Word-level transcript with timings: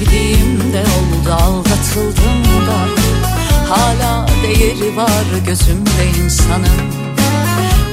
Sevdiğim 0.00 0.72
de 0.72 0.80
oldu 0.80 1.32
aldatıldım 1.32 2.66
da. 2.66 2.78
Hala 3.74 4.26
değeri 4.42 4.96
var 4.96 5.24
gözümde 5.46 6.22
insanın. 6.24 6.80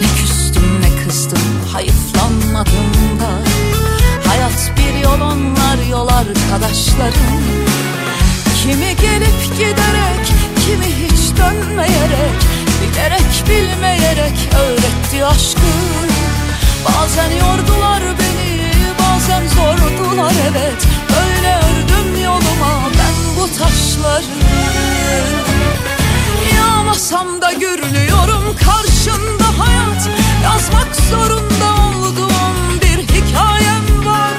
Ne 0.01 0.07
küstüm 0.21 0.81
ne 0.81 1.03
kızdım 1.03 1.39
hayıflanmadım 1.73 3.19
da. 3.19 3.29
Hayat 4.29 4.71
bir 4.77 5.03
yol 5.03 5.21
onlar 5.21 5.87
yol 5.89 6.07
arkadaşlarım. 6.07 7.43
Kimi 8.63 8.95
gelip 9.01 9.57
giderek 9.57 10.25
kimi 10.65 10.85
hiç 10.85 11.37
dönmeyerek 11.37 12.37
Bilerek 12.81 13.43
bilmeyerek 13.49 14.49
öğretti 14.59 15.25
aşkı. 15.25 15.61
Bazen 16.85 17.31
yordular 17.31 18.03
beni 18.03 18.36
bazen 19.27 19.47
zordular 19.47 20.33
evet. 20.51 20.87
Böyle 21.09 21.55
ördüm 21.57 22.23
yoluma 22.23 22.89
ben 22.99 23.35
bu 23.39 23.47
taşları. 23.47 24.23
Yağmasam 26.55 27.41
da 27.41 27.53
gürlüyorum 27.53 28.55
karşında 28.65 29.59
hayat. 29.59 30.09
Yazmak 30.43 30.95
zorunda 31.09 31.97
olduğum 31.97 32.81
bir 32.81 33.03
hikayem 33.03 34.05
var. 34.05 34.33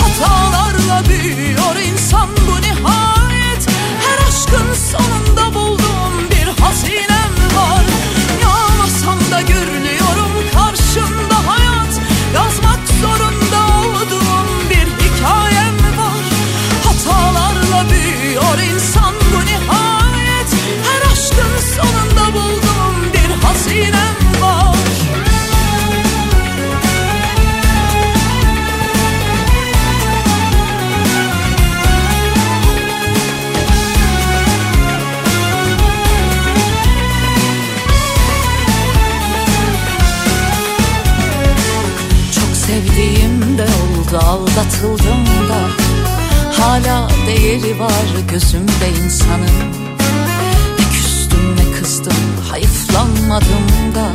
Hatalarla 0.00 1.08
büyüyor 1.08 1.76
insan 1.92 2.28
bu 2.46 2.62
nihayet. 2.62 3.68
Her 4.00 4.28
aşkın 4.28 4.74
sonunda 4.74 5.13
oldu 44.54 44.60
aldatıldım 44.60 45.48
da 45.48 45.60
Hala 46.62 47.08
değeri 47.26 47.80
var 47.80 48.06
gözümde 48.30 48.88
insanın. 49.04 49.74
Ne 50.78 50.84
küstüm 50.92 51.56
ne 51.56 51.78
kızdım 51.78 52.14
hayıflanmadım 52.50 53.94
da 53.94 54.06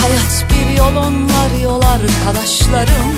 Hayat 0.00 0.44
bir 0.50 0.78
yol 0.78 0.96
onlar 0.96 1.62
yol 1.62 1.82
arkadaşlarım. 1.82 3.12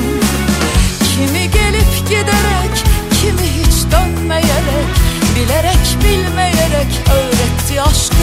Kimi 1.15 1.50
gelip 1.50 2.09
giderek 2.09 2.84
kimi 3.21 3.49
hiç 3.49 3.93
dönmeyerek 3.93 4.89
Bilerek 5.37 5.97
bilmeyerek 6.05 7.00
öğretti 7.15 7.83
aşkı. 7.83 8.15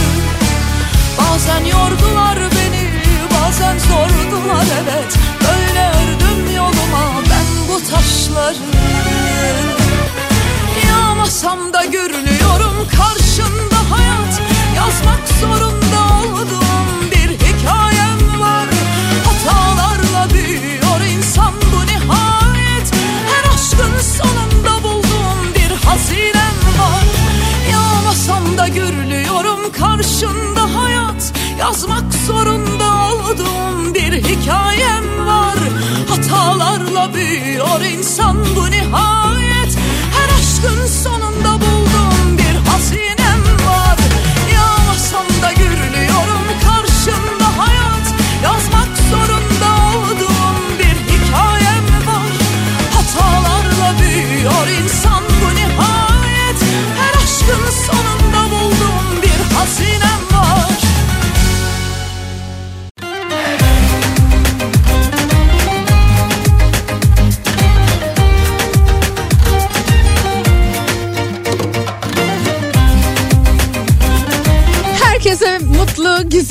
Bazen 1.17 1.65
yordular 1.65 2.39
beni 2.39 2.91
bazen 3.33 3.77
zordular 3.79 4.65
evet 4.83 5.17
Böyle 5.41 5.60
taşları. 7.91 8.55
Yağmasam 10.87 11.73
da 11.73 11.85
gürlüyorum 11.85 12.87
karşında 12.97 13.79
hayat. 13.91 14.41
Yazmak 14.75 15.27
zorunda 15.41 16.01
olduğum 16.23 17.11
bir 17.11 17.29
hikayem 17.29 18.39
var. 18.39 18.67
Hatalarla 19.25 20.33
büyüyor 20.33 21.01
insan 21.17 21.53
bu 21.71 21.85
nihayet. 21.85 22.93
Her 23.31 23.53
aşkın 23.53 24.01
sonunda 24.17 24.83
bulduğum 24.83 25.53
bir 25.55 25.87
hazinem 25.87 26.57
var. 26.79 27.05
Yağmasam 27.71 28.57
da 28.57 28.67
gürlüyorum 28.67 29.71
karşında 29.71 30.81
hayat. 30.81 31.33
Yazmak 31.59 32.13
zorunda 32.27 32.85
olduğum 33.13 33.93
bir 33.93 34.23
hikayem 34.23 35.25
var 35.25 35.40
Hatalarla 36.31 37.13
büyüyor 37.13 37.81
insan. 37.97 38.37
Bu 38.55 38.71
nihayet 38.71 38.80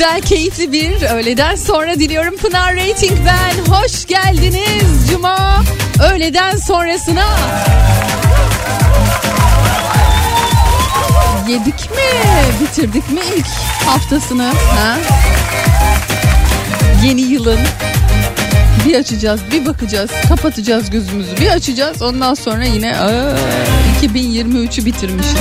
güzel, 0.00 0.21
keyifli 0.21 0.72
bir 0.72 1.03
öğleden 1.03 1.55
sonra 1.55 1.94
diliyorum. 1.94 2.37
Pınar 2.37 2.77
Rating 2.77 3.19
ben. 3.27 3.72
Hoş 3.72 4.06
geldiniz 4.06 5.11
Cuma 5.11 5.65
öğleden 6.12 6.56
sonrasına. 6.56 7.27
Yedik 11.49 11.91
mi? 11.91 12.11
Bitirdik 12.61 13.11
mi 13.11 13.21
ilk 13.37 13.47
haftasını? 13.87 14.53
Ha? 14.77 14.97
Yeni 17.05 17.21
yılın 17.21 17.59
bir 18.87 18.94
açacağız, 18.94 19.41
bir 19.53 19.67
bakacağız, 19.67 20.11
kapatacağız 20.28 20.91
gözümüzü, 20.91 21.37
bir 21.41 21.50
açacağız. 21.50 22.03
Ondan 22.03 22.34
sonra 22.34 22.65
yine 22.65 22.97
aa, 22.97 23.37
2023'ü 24.03 24.84
bitirmişiz. 24.84 25.37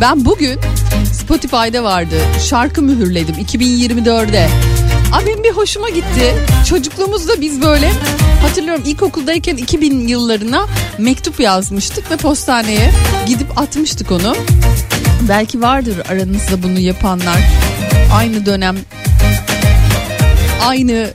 Ben 0.00 0.24
bugün 0.24 0.60
Spotify'da 1.28 1.84
vardı. 1.84 2.14
Şarkı 2.48 2.82
mühürledim 2.82 3.34
2024'de. 3.34 4.48
Abim 5.12 5.44
bir 5.44 5.50
hoşuma 5.50 5.88
gitti. 5.88 6.34
Çocukluğumuzda 6.68 7.40
biz 7.40 7.62
böyle 7.62 7.90
hatırlıyorum 8.42 8.82
ilkokuldayken 8.86 9.56
2000 9.56 10.08
yıllarına 10.08 10.66
mektup 10.98 11.40
yazmıştık 11.40 12.10
ve 12.10 12.16
postaneye 12.16 12.90
gidip 13.26 13.58
atmıştık 13.58 14.12
onu. 14.12 14.36
Belki 15.28 15.62
vardır 15.62 15.96
aranızda 16.10 16.62
bunu 16.62 16.78
yapanlar. 16.78 17.38
Aynı 18.14 18.46
dönem 18.46 18.76
aynı 20.62 21.10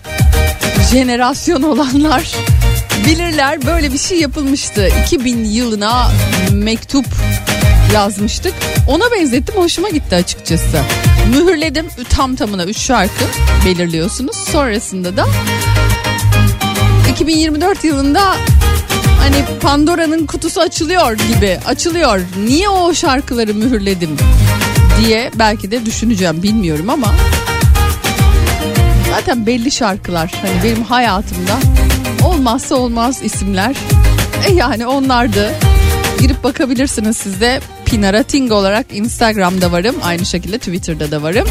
jenerasyon 0.92 1.64
olanlar 1.64 2.36
bilirler 3.06 3.66
böyle 3.66 3.94
bir 3.94 4.00
şey 4.00 4.20
yapılmıştı. 4.20 4.90
2000 5.06 5.44
yılına 5.44 6.12
mektup 6.52 7.06
yazmıştık. 7.94 8.54
Ona 8.88 9.12
benzettim 9.12 9.56
hoşuma 9.56 9.90
gitti 9.90 10.16
açıkçası. 10.16 10.82
Mühürledim 11.30 11.86
tam 12.10 12.36
tamına 12.36 12.66
3 12.66 12.78
şarkı 12.78 13.26
belirliyorsunuz. 13.66 14.36
Sonrasında 14.36 15.18
da 15.18 15.26
2024 17.12 17.84
yılında 17.84 18.36
hani 19.20 19.60
Pandora'nın 19.62 20.26
kutusu 20.26 20.62
açılıyor 20.62 21.18
gibi 21.18 21.60
açılıyor. 21.66 22.22
Niye 22.46 22.70
o 22.70 22.94
şarkıları 22.94 23.54
mühürledim 23.54 24.18
diye 25.02 25.32
belki 25.36 25.72
de 25.72 25.86
düşüneceğim 25.86 26.44
bilmiyorum 26.44 26.90
ama 26.90 27.14
zaten 29.12 29.46
belli 29.46 29.72
şarkılar 29.72 30.32
hani 30.42 30.64
benim 30.64 30.84
hayatımda 30.84 31.60
olmazsa 32.24 32.76
olmaz 32.76 33.20
isimler. 33.24 33.76
E 34.48 34.54
yani 34.54 34.88
onlar 34.88 35.34
da 35.34 35.52
girip 36.20 36.44
bakabilirsiniz 36.44 37.18
siz 37.18 37.42
de. 37.42 37.60
Pinarating 37.94 38.52
olarak 38.52 38.86
Instagram'da 38.94 39.72
varım. 39.72 39.96
Aynı 40.04 40.26
şekilde 40.26 40.58
Twitter'da 40.58 41.12
da 41.12 41.24
varım. 41.24 41.48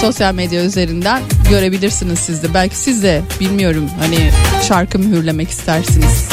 Sosyal 0.00 0.34
medya 0.34 0.64
üzerinden 0.64 1.22
görebilirsiniz 1.50 2.18
siz 2.18 2.42
de. 2.42 2.54
Belki 2.54 2.76
siz 2.76 3.02
de 3.02 3.22
bilmiyorum 3.40 3.90
hani 4.00 4.30
şarkı 4.68 4.98
mühürlemek 4.98 5.50
istersiniz. 5.50 6.28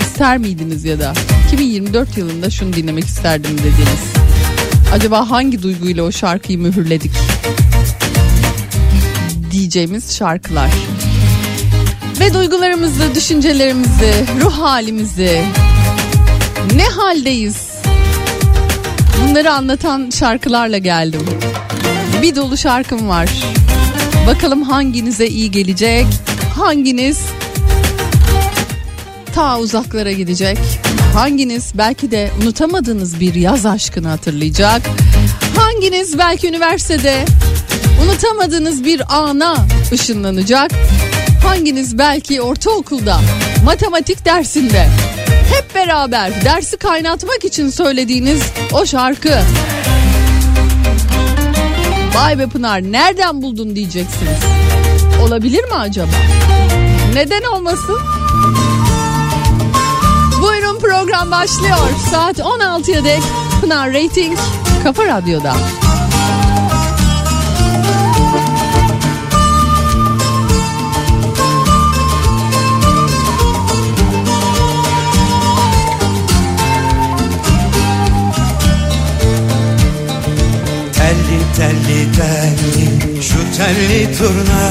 İster 0.00 0.38
miydiniz 0.38 0.84
ya 0.84 1.00
da 1.00 1.12
2024 1.46 2.18
yılında 2.18 2.50
şunu 2.50 2.72
dinlemek 2.72 3.04
isterdim 3.04 3.58
dediniz. 3.58 4.02
Acaba 4.92 5.30
hangi 5.30 5.62
duyguyla 5.62 6.02
o 6.02 6.12
şarkıyı 6.12 6.58
mühürledik? 6.58 7.12
Diyeceğimiz 9.50 10.16
şarkılar. 10.16 10.70
Ve 12.20 12.34
duygularımızı, 12.34 13.14
düşüncelerimizi, 13.14 14.24
ruh 14.40 14.52
halimizi 14.52 15.42
ne 16.76 16.84
haldeyiz? 16.84 17.67
Bunları 19.28 19.52
anlatan 19.52 20.10
şarkılarla 20.10 20.78
geldim. 20.78 21.20
Bir 22.22 22.36
dolu 22.36 22.56
şarkım 22.56 23.08
var. 23.08 23.28
Bakalım 24.26 24.62
hanginize 24.62 25.26
iyi 25.26 25.50
gelecek? 25.50 26.06
Hanginiz 26.56 27.20
ta 29.34 29.58
uzaklara 29.58 30.12
gidecek? 30.12 30.58
Hanginiz 31.14 31.70
belki 31.74 32.10
de 32.10 32.30
unutamadığınız 32.42 33.20
bir 33.20 33.34
yaz 33.34 33.66
aşkını 33.66 34.08
hatırlayacak? 34.08 34.82
Hanginiz 35.56 36.18
belki 36.18 36.48
üniversitede 36.48 37.24
unutamadığınız 38.04 38.84
bir 38.84 39.02
ana 39.08 39.66
ışınlanacak? 39.92 40.70
Hanginiz 41.44 41.98
belki 41.98 42.42
ortaokulda 42.42 43.20
matematik 43.64 44.24
dersinde 44.24 44.88
beraber 45.88 46.44
dersi 46.44 46.76
kaynatmak 46.76 47.44
için 47.44 47.68
söylediğiniz 47.68 48.42
o 48.72 48.86
şarkı. 48.86 49.38
Vay 52.14 52.38
be 52.38 52.46
Pınar 52.46 52.82
nereden 52.82 53.42
buldun 53.42 53.76
diyeceksiniz. 53.76 54.38
Olabilir 55.22 55.64
mi 55.64 55.74
acaba? 55.74 56.10
Neden 57.14 57.42
olmasın? 57.42 58.00
Buyurun 60.42 60.78
program 60.80 61.30
başlıyor. 61.30 61.78
Saat 62.10 62.38
16'ya 62.38 63.04
dek 63.04 63.22
Pınar 63.60 63.94
Rating 63.94 64.38
Kafa 64.84 65.06
Radyo'da. 65.06 65.54
Telli 81.58 82.12
telli 82.12 83.22
şu 83.22 83.56
telli 83.56 84.18
turna. 84.18 84.64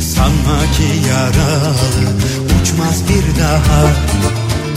Sanma 0.00 0.60
ki 0.76 1.08
yaralı 1.08 2.06
uçmaz 2.62 3.02
bir 3.08 3.40
daha. 3.40 3.82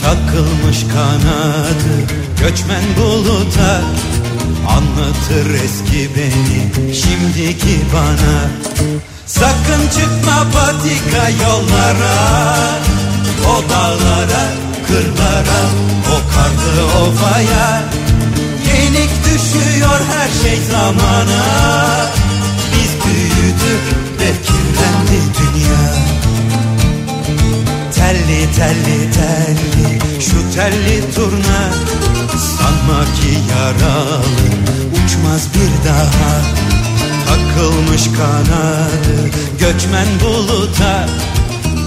Takılmış 0.04 0.84
kanadı 0.94 1.94
göçmen 2.42 2.84
buluta. 2.98 3.82
Anlatır 4.70 5.54
eski 5.64 6.10
beni 6.16 6.94
şimdiki 6.94 7.80
bana. 7.94 8.50
Sakın 9.26 9.82
çıkma 9.96 10.44
patika 10.54 11.30
yollara. 11.30 12.18
O 13.46 13.70
dağlara, 13.70 14.44
kırlara, 14.88 15.62
o 16.12 16.18
karlı 16.34 16.86
ovaya 16.86 17.84
düşüyor 19.36 20.00
her 20.12 20.30
şey 20.44 20.60
zamana. 20.72 21.46
Biz 22.72 22.92
büyüdük 23.06 23.84
ve 24.20 24.32
dünya. 25.38 25.86
Telli 27.96 28.56
telli 28.56 29.12
telli 29.12 30.00
şu 30.22 30.56
telli 30.56 31.14
turna. 31.16 31.74
Sanma 32.30 33.04
ki 33.06 33.38
yaralı 33.52 34.22
uçmaz 34.92 35.48
bir 35.54 35.90
daha. 35.90 36.42
Takılmış 37.28 38.04
kanadı 38.18 39.30
göçmen 39.60 40.08
buluta. 40.24 41.10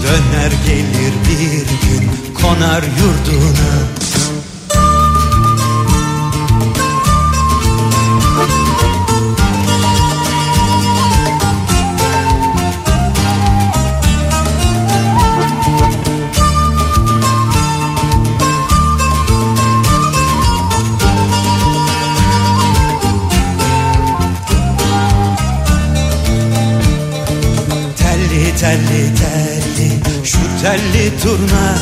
Döner 0.03 0.51
gelir 0.65 1.13
bir 1.29 1.65
gün 1.67 2.11
konar 2.41 2.83
yurduna 2.83 3.99
Telli 28.59 29.15
telli 29.15 29.89
şu 30.23 30.37
telli 30.61 31.19
turna. 31.21 31.77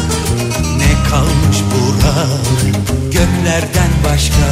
Ne 0.77 1.09
kalmış 1.09 1.57
buralı 1.71 2.71
göklerden 3.03 3.91
başka? 4.05 4.47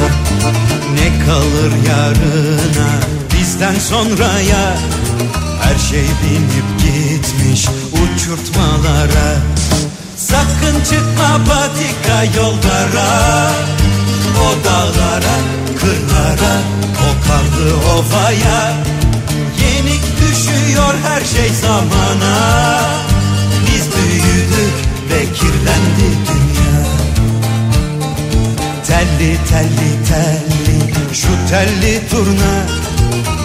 Ne 0.94 1.26
kalır 1.26 1.72
yarına 1.88 2.90
bizden 3.32 3.74
sonraya? 3.78 4.76
Her 5.62 5.78
şey 5.78 6.04
binip 6.04 6.78
gitmiş 6.78 7.66
uçurtmalara. 7.92 9.36
Sakın 10.16 10.84
çıkma 10.84 11.40
patika 11.48 12.40
yollara. 12.40 13.50
O 14.40 14.64
dağlara, 14.64 15.36
kırlara, 15.80 16.56
o 17.00 17.28
karlı 17.28 17.76
ovaya 17.76 18.95
düşüyor 20.76 20.94
her 21.02 21.20
şey 21.24 21.50
zamana. 21.54 22.80
Biz 23.66 23.84
büyüdük 23.96 24.74
ve 25.10 25.32
kirlendi 25.34 26.08
dünya. 26.28 26.78
Telli 28.86 29.38
telli 29.48 29.90
telli 30.08 30.78
şu 31.14 31.28
telli 31.50 32.08
turna. 32.10 32.54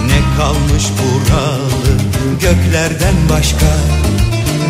Ne 0.07 0.37
kalmış 0.37 0.83
buralı 0.99 1.93
göklerden 2.41 3.15
başka? 3.29 3.65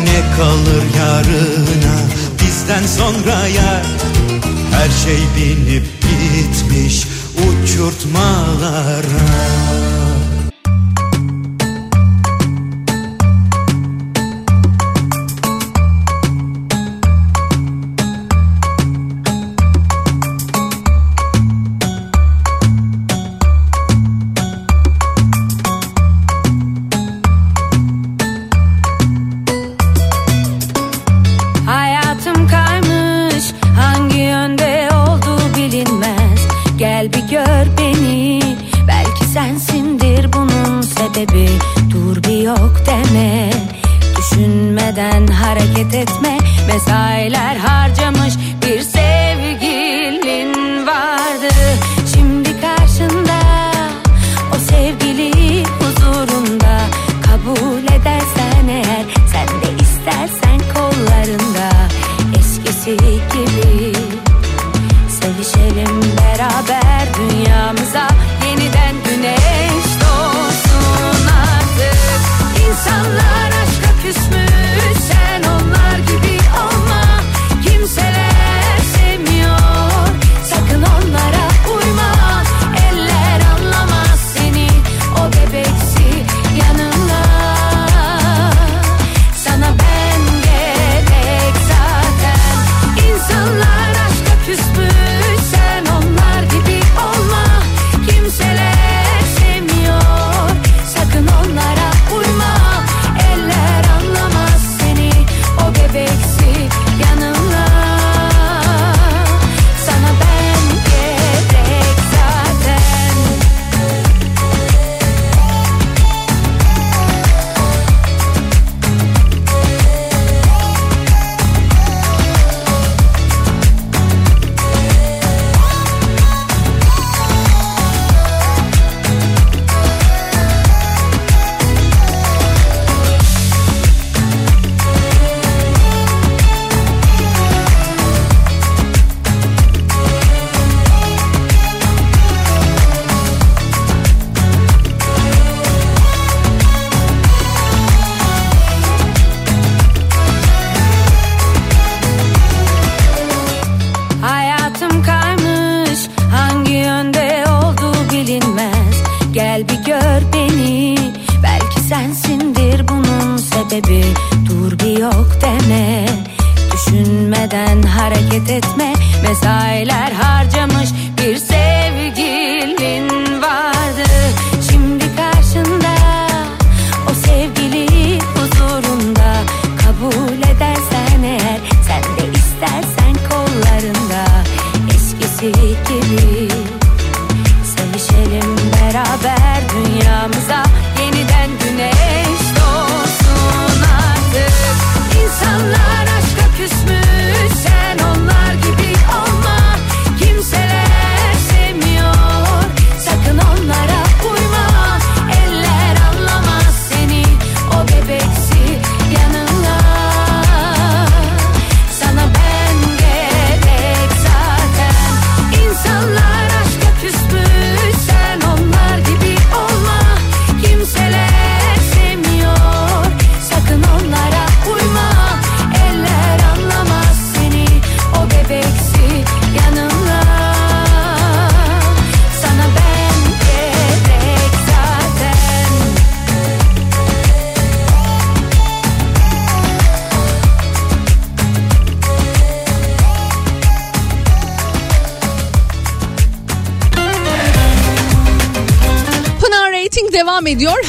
Ne 0.04 0.36
kalır 0.36 0.84
yarına 0.98 1.96
bizden 2.42 2.86
sonraya 2.86 3.82
Her 4.72 4.90
şey 5.04 5.20
binip 5.36 5.86
gitmiş 6.02 7.06
uçurtmalara 7.38 8.72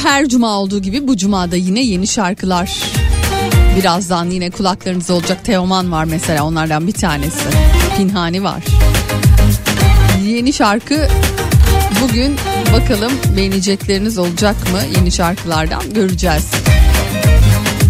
Her 0.04 0.28
cuma 0.28 0.58
olduğu 0.58 0.78
gibi 0.78 1.08
bu 1.08 1.16
cumada 1.16 1.56
yine 1.56 1.80
yeni 1.80 2.06
şarkılar. 2.06 2.82
Birazdan 3.76 4.30
yine 4.30 4.50
kulaklarınızda 4.50 5.14
olacak 5.14 5.44
Teoman 5.44 5.92
var 5.92 6.04
mesela 6.04 6.44
onlardan 6.44 6.86
bir 6.86 6.92
tanesi. 6.92 7.48
Pinhani 7.96 8.42
var. 8.42 8.64
Yeni 10.24 10.52
şarkı 10.52 11.08
bugün 12.02 12.36
bakalım 12.72 13.12
beğenecekleriniz 13.36 14.18
olacak 14.18 14.56
mı 14.72 14.78
yeni 14.98 15.12
şarkılardan 15.12 15.94
göreceğiz. 15.94 16.50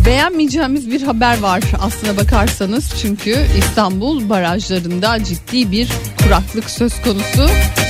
Beğenmeyeceğimiz 0.06 0.90
bir 0.90 1.02
haber 1.02 1.40
var 1.40 1.62
aslına 1.80 2.16
bakarsanız 2.16 2.90
çünkü 3.02 3.47
İstanbul 3.59 4.28
barajlarında 4.28 5.25
ciddi 5.25 5.73
bir 5.73 5.88
kuraklık 6.24 6.70
söz 6.70 7.02
konusu. 7.02 7.48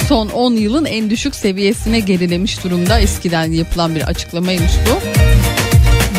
Son 0.08 0.28
10 0.28 0.52
yılın 0.52 0.84
en 0.84 1.10
düşük 1.10 1.34
seviyesine 1.34 2.00
gerilemiş 2.00 2.64
durumda. 2.64 2.98
Eskiden 3.00 3.52
yapılan 3.52 3.94
bir 3.94 4.02
açıklamaymış 4.02 4.72
bu. 4.86 5.00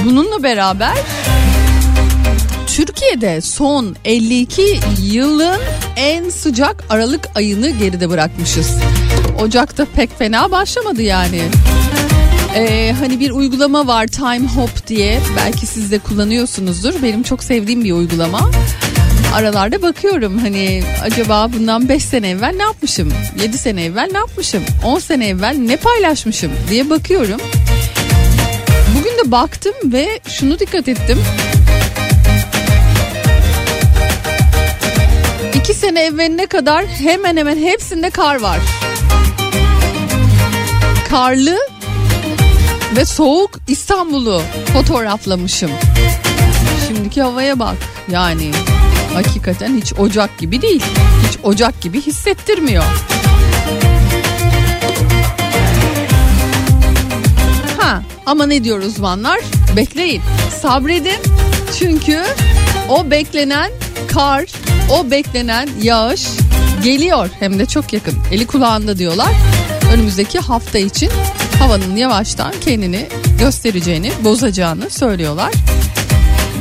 Bununla 0.05 0.43
beraber 0.43 0.97
Türkiye'de 2.67 3.41
son 3.41 3.95
52 4.05 4.79
yılın 5.01 5.59
en 5.95 6.29
sıcak 6.29 6.83
Aralık 6.89 7.29
ayını 7.35 7.69
geride 7.69 8.09
bırakmışız. 8.09 8.71
Ocak'ta 9.41 9.85
pek 9.85 10.17
fena 10.17 10.51
başlamadı 10.51 11.01
yani. 11.01 11.41
Ee, 12.55 12.95
hani 12.99 13.19
bir 13.19 13.31
uygulama 13.31 13.87
var 13.87 14.07
Time 14.07 14.47
Hop 14.47 14.87
diye 14.87 15.19
belki 15.37 15.65
siz 15.65 15.91
de 15.91 15.99
kullanıyorsunuzdur. 15.99 17.03
Benim 17.03 17.23
çok 17.23 17.43
sevdiğim 17.43 17.83
bir 17.83 17.91
uygulama. 17.91 18.51
Aralarda 19.35 19.81
bakıyorum 19.81 20.37
hani 20.37 20.83
acaba 21.01 21.53
bundan 21.53 21.89
5 21.89 22.05
sene 22.05 22.29
evvel 22.29 22.53
ne 22.55 22.63
yapmışım? 22.63 23.13
7 23.41 23.57
sene 23.57 23.85
evvel 23.85 24.09
ne 24.11 24.17
yapmışım? 24.17 24.63
10 24.83 24.99
sene 24.99 25.27
evvel 25.27 25.55
ne 25.57 25.77
paylaşmışım 25.77 26.51
diye 26.69 26.89
bakıyorum. 26.89 27.41
Bugün 28.97 29.25
de 29.25 29.31
baktım 29.31 29.73
ve 29.85 30.19
şunu 30.29 30.59
dikkat 30.59 30.87
ettim. 30.87 31.17
İki 35.55 35.73
sene 35.73 36.03
evveline 36.03 36.45
kadar 36.45 36.85
hemen 36.85 37.37
hemen 37.37 37.57
hepsinde 37.57 38.09
kar 38.09 38.41
var. 38.41 38.59
Karlı 41.09 41.57
ve 42.95 43.05
soğuk 43.05 43.59
İstanbul'u 43.67 44.41
fotoğraflamışım. 44.73 45.71
Şimdiki 46.87 47.21
havaya 47.21 47.59
bak 47.59 47.75
yani 48.11 48.51
hakikaten 49.15 49.77
hiç 49.77 49.93
Ocak 49.93 50.37
gibi 50.37 50.61
değil. 50.61 50.83
Hiç 51.27 51.37
Ocak 51.43 51.81
gibi 51.81 52.01
hissettirmiyor. 52.01 52.83
Ha 57.77 58.01
ama 58.25 58.45
ne 58.45 58.63
diyor 58.63 58.79
uzmanlar? 58.79 59.39
Bekleyin, 59.75 60.21
sabredin. 60.61 61.19
Çünkü 61.79 62.23
o 62.89 63.11
beklenen 63.11 63.71
kar, 64.07 64.45
o 64.89 65.11
beklenen 65.11 65.69
yağış 65.81 66.27
geliyor 66.83 67.29
hem 67.39 67.59
de 67.59 67.65
çok 67.65 67.93
yakın. 67.93 68.15
Eli 68.31 68.47
kulağında 68.47 68.97
diyorlar. 68.97 69.31
Önümüzdeki 69.93 70.39
hafta 70.39 70.79
için 70.79 71.09
havanın 71.59 71.95
yavaştan 71.95 72.53
kendini 72.61 73.07
göstereceğini, 73.39 74.11
bozacağını 74.23 74.89
söylüyorlar. 74.89 75.53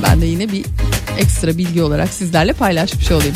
Ben 0.02 0.20
de 0.20 0.26
yine 0.26 0.52
bir 0.52 0.64
ekstra 1.18 1.58
bilgi 1.58 1.82
olarak 1.82 2.08
sizlerle 2.08 2.52
paylaşmış 2.52 3.10
olayım. 3.10 3.34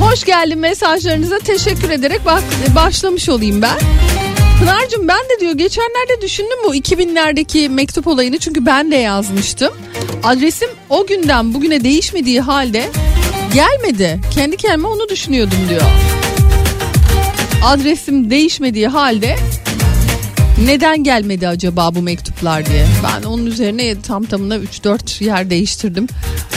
Hoş 0.00 0.24
geldin 0.24 0.58
mesajlarınıza 0.58 1.38
teşekkür 1.38 1.90
ederek 1.90 2.20
başlamış 2.74 3.28
olayım 3.28 3.62
ben. 3.62 3.78
Pınar'cığım 4.58 5.08
ben 5.08 5.18
de 5.18 5.40
diyor 5.40 5.52
geçenlerde 5.52 6.20
düşündüm 6.22 6.58
bu 6.66 6.74
2000'lerdeki 6.74 7.68
mektup 7.68 8.06
olayını 8.06 8.38
çünkü 8.38 8.66
ben 8.66 8.90
de 8.90 8.96
yazmıştım. 8.96 9.74
Adresim 10.22 10.68
o 10.90 11.06
günden 11.06 11.54
bugüne 11.54 11.84
değişmediği 11.84 12.40
halde 12.40 12.84
gelmedi. 13.54 14.20
Kendi 14.34 14.56
kendime 14.56 14.88
onu 14.88 15.08
düşünüyordum 15.08 15.58
diyor. 15.68 15.82
Adresim 17.64 18.30
değişmediği 18.30 18.88
halde 18.88 19.36
neden 20.64 21.04
gelmedi 21.04 21.48
acaba 21.48 21.94
bu 21.94 22.02
mektuplar 22.02 22.66
diye. 22.66 22.86
Ben 23.04 23.22
onun 23.22 23.46
üzerine 23.46 24.00
tam 24.00 24.24
tamına 24.24 24.56
3-4 24.56 25.24
yer 25.24 25.50
değiştirdim. 25.50 26.06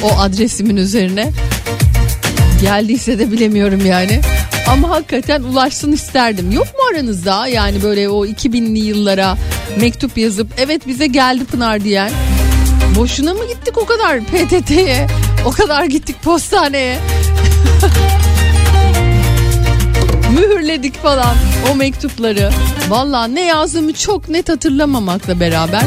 O 0.03 0.19
adresimin 0.19 0.77
üzerine. 0.77 1.31
Geldiyse 2.61 3.19
de 3.19 3.31
bilemiyorum 3.31 3.85
yani. 3.85 4.21
Ama 4.67 4.89
hakikaten 4.89 5.41
ulaşsın 5.43 5.91
isterdim. 5.91 6.51
Yok 6.51 6.67
mu 6.67 6.79
aranızda 6.93 7.47
yani 7.47 7.83
böyle 7.83 8.09
o 8.09 8.25
2000'li 8.25 8.79
yıllara 8.79 9.37
mektup 9.79 10.17
yazıp 10.17 10.47
evet 10.57 10.87
bize 10.87 11.07
geldi 11.07 11.45
Pınar 11.45 11.83
diyen. 11.83 12.11
Boşuna 12.95 13.33
mı 13.33 13.47
gittik 13.47 13.77
o 13.77 13.85
kadar 13.85 14.19
PTT'ye? 14.19 15.07
O 15.45 15.51
kadar 15.51 15.85
gittik 15.85 16.23
postaneye. 16.23 16.97
Mühürledik 20.29 20.95
falan 20.95 21.35
o 21.71 21.75
mektupları. 21.75 22.49
Valla 22.89 23.27
ne 23.27 23.45
yazdığımı 23.45 23.93
çok 23.93 24.29
net 24.29 24.49
hatırlamamakla 24.49 25.39
beraber 25.39 25.83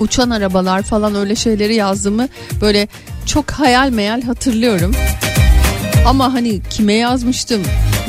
uçan 0.00 0.30
arabalar 0.30 0.82
falan 0.82 1.14
öyle 1.14 1.36
şeyleri 1.36 1.74
yazdığımı 1.74 2.28
böyle 2.60 2.88
çok 3.26 3.50
hayal 3.50 3.90
meyal 3.90 4.22
hatırlıyorum. 4.22 4.94
Ama 6.06 6.32
hani 6.32 6.60
kime 6.70 6.92
yazmıştım, 6.92 7.62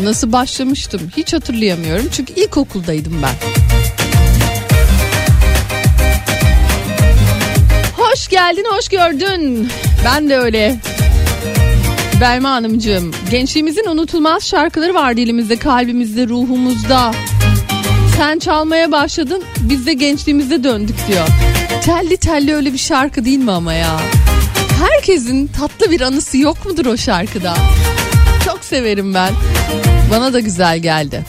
nasıl 0.04 0.32
başlamıştım 0.32 1.02
hiç 1.18 1.34
hatırlayamıyorum. 1.34 2.06
Çünkü 2.12 2.34
ilkokuldaydım 2.34 3.22
ben. 3.24 3.34
Hoş 7.98 8.28
geldin, 8.28 8.66
hoş 8.70 8.88
gördün. 8.88 9.70
Ben 10.06 10.30
de 10.30 10.38
öyle. 10.38 10.76
Belma 12.22 12.50
Hanımcığım, 12.52 13.12
gençliğimizin 13.32 13.86
unutulmaz 13.86 14.44
şarkıları 14.44 14.94
var 14.94 15.18
dilimizde, 15.18 15.56
kalbimizde, 15.56 16.28
ruhumuzda. 16.28 17.12
Sen 18.18 18.40
çalmaya 18.40 18.92
başladın, 18.92 19.44
biz 19.60 19.86
de 19.86 19.94
gençliğimize 19.94 20.64
döndük 20.64 20.96
diyor. 21.08 21.28
Telli 21.84 22.18
telli 22.18 22.56
öyle 22.56 22.74
bir 22.74 22.78
şarkı 22.78 23.26
değil 23.26 23.40
mi 23.40 23.52
ama 23.52 23.74
ya? 23.74 24.00
Herkesin 24.80 25.48
tatlı 25.48 25.92
bir 25.92 26.02
anısı 26.02 26.38
yok 26.38 26.66
mudur 26.66 26.86
o 26.86 26.98
şarkıda? 26.98 27.54
Çok 28.46 28.64
severim 28.64 29.14
ben. 29.14 29.34
Bana 30.12 30.34
da 30.34 30.40
güzel 30.40 30.80
geldi. 30.80 31.26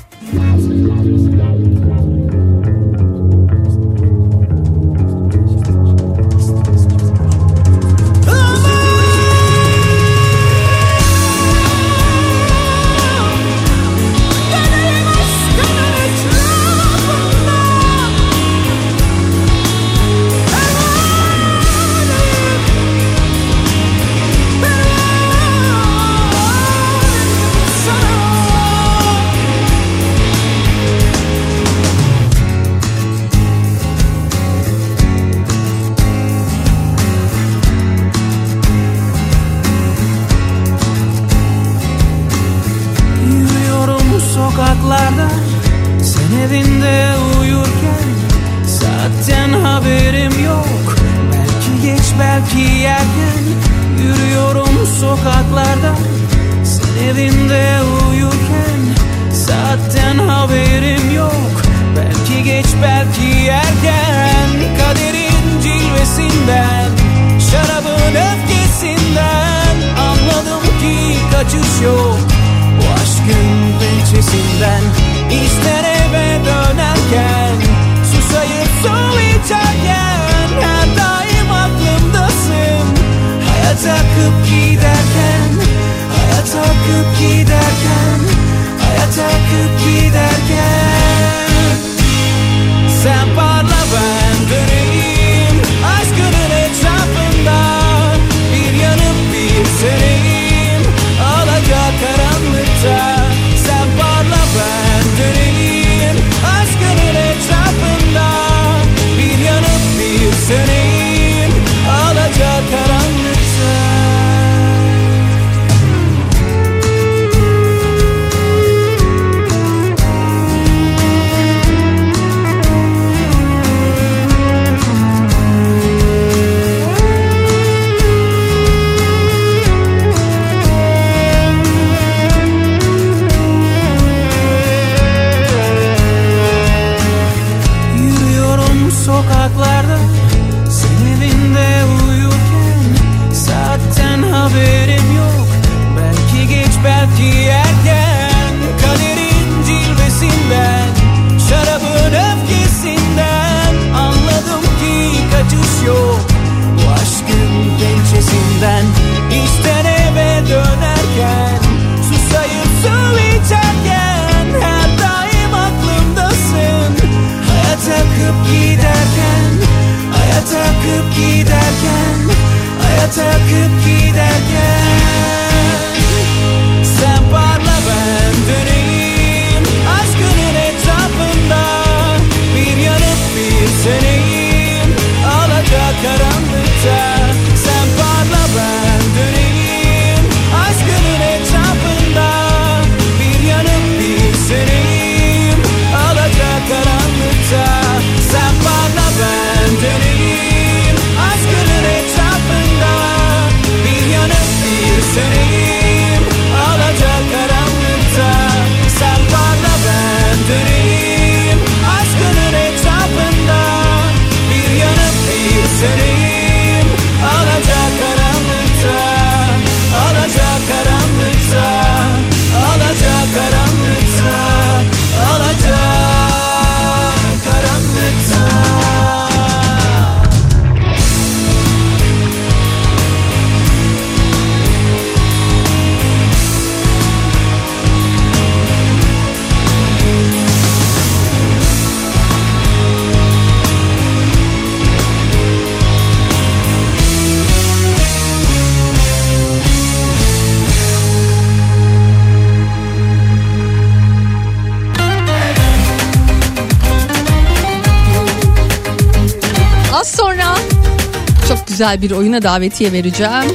Güzel 261.79 262.03
bir 262.03 262.11
oyuna 262.11 262.43
davetiye 262.43 262.93
vereceğim. 262.93 263.55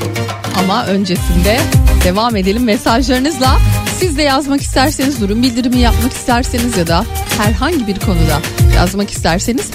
Ama 0.60 0.86
öncesinde 0.86 1.60
devam 2.04 2.36
edelim 2.36 2.64
mesajlarınızla. 2.64 3.60
Siz 4.00 4.18
de 4.18 4.22
yazmak 4.22 4.62
isterseniz 4.62 5.22
durum 5.22 5.44
bildirimi 5.44 5.80
yapmak 5.80 6.14
isterseniz 6.14 6.78
ya 6.78 6.88
da 6.88 7.06
herhangi 7.38 7.88
bir 7.88 8.00
konuda 8.00 8.42
yazmak 8.76 9.10
isterseniz 9.10 9.72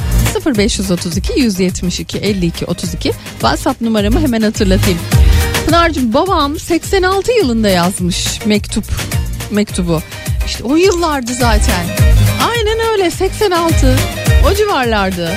0532 0.47 1.41
172 1.41 2.19
52 2.19 2.67
32 2.67 3.13
WhatsApp 3.33 3.81
numaramı 3.81 4.21
hemen 4.21 4.43
hatırlatayım. 4.43 4.99
Pınar'cığım 5.67 6.15
babam 6.15 6.59
86 6.59 7.33
yılında 7.33 7.69
yazmış 7.69 8.47
mektup 8.47 8.85
mektubu. 9.51 10.03
İşte 10.47 10.65
o 10.65 10.77
yıllardı 10.77 11.35
zaten. 11.35 11.87
Aynen 12.51 12.93
öyle 12.93 13.11
86 13.11 13.97
o 14.51 14.55
civarlardı. 14.55 15.31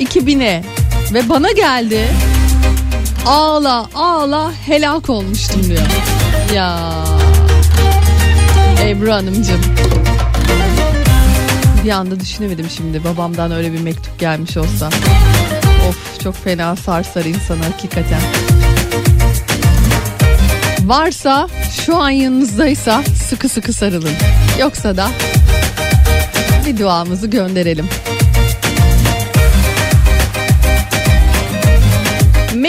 2000'e 0.00 0.75
ve 1.12 1.28
bana 1.28 1.52
geldi. 1.52 2.08
Ağla 3.26 3.86
ağla 3.94 4.52
helak 4.66 5.10
olmuştum 5.10 5.62
diyor. 5.64 5.82
Ya 6.54 6.92
Ebru 8.82 9.12
Hanımcığım. 9.12 9.60
Bir 11.84 11.90
anda 11.90 12.20
düşünemedim 12.20 12.70
şimdi 12.70 13.04
babamdan 13.04 13.52
öyle 13.52 13.72
bir 13.72 13.80
mektup 13.80 14.18
gelmiş 14.18 14.56
olsa. 14.56 14.88
Of 15.88 16.20
çok 16.22 16.44
fena 16.44 16.76
sarsar 16.76 17.24
insanı 17.24 17.62
hakikaten. 17.62 18.20
Varsa 20.84 21.48
şu 21.86 21.96
an 21.96 22.10
yanınızdaysa 22.10 23.02
sıkı 23.28 23.48
sıkı 23.48 23.72
sarılın. 23.72 24.14
Yoksa 24.60 24.96
da 24.96 25.08
bir 26.66 26.78
duamızı 26.78 27.26
gönderelim. 27.26 27.88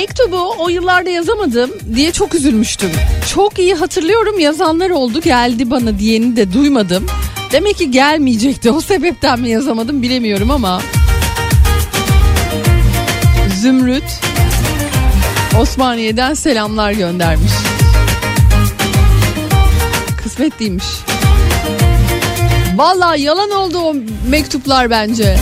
Mektubu 0.08 0.54
o 0.60 0.70
yıllarda 0.70 1.10
yazamadım 1.10 1.72
diye 1.96 2.12
çok 2.12 2.36
üzülmüştüm. 2.36 2.90
Çok 3.34 3.60
iyi 3.60 3.76
hatırlıyorum 3.76 4.40
yazanlar 4.40 4.90
oldu 4.90 5.22
geldi 5.22 5.72
bana 5.72 6.00
diyeni 6.00 6.36
de 6.36 6.54
duymadım. 6.54 7.06
Demek 7.52 7.78
ki 7.78 7.92
gelmeyecekti 7.92 8.72
o 8.72 8.82
sebepten 8.82 9.40
mi 9.40 9.50
yazamadım 9.50 10.02
bilemiyorum 10.02 10.52
ama. 10.52 10.82
Zümrüt 13.62 14.04
Osmaniye'den 15.60 16.34
selamlar 16.34 16.92
göndermiş. 16.92 17.52
Kısmetliymiş. 20.24 20.86
Vallahi 22.76 23.22
yalan 23.22 23.52
oldu 23.52 23.78
o 23.78 23.96
mektuplar 24.30 24.90
bence. 24.90 25.38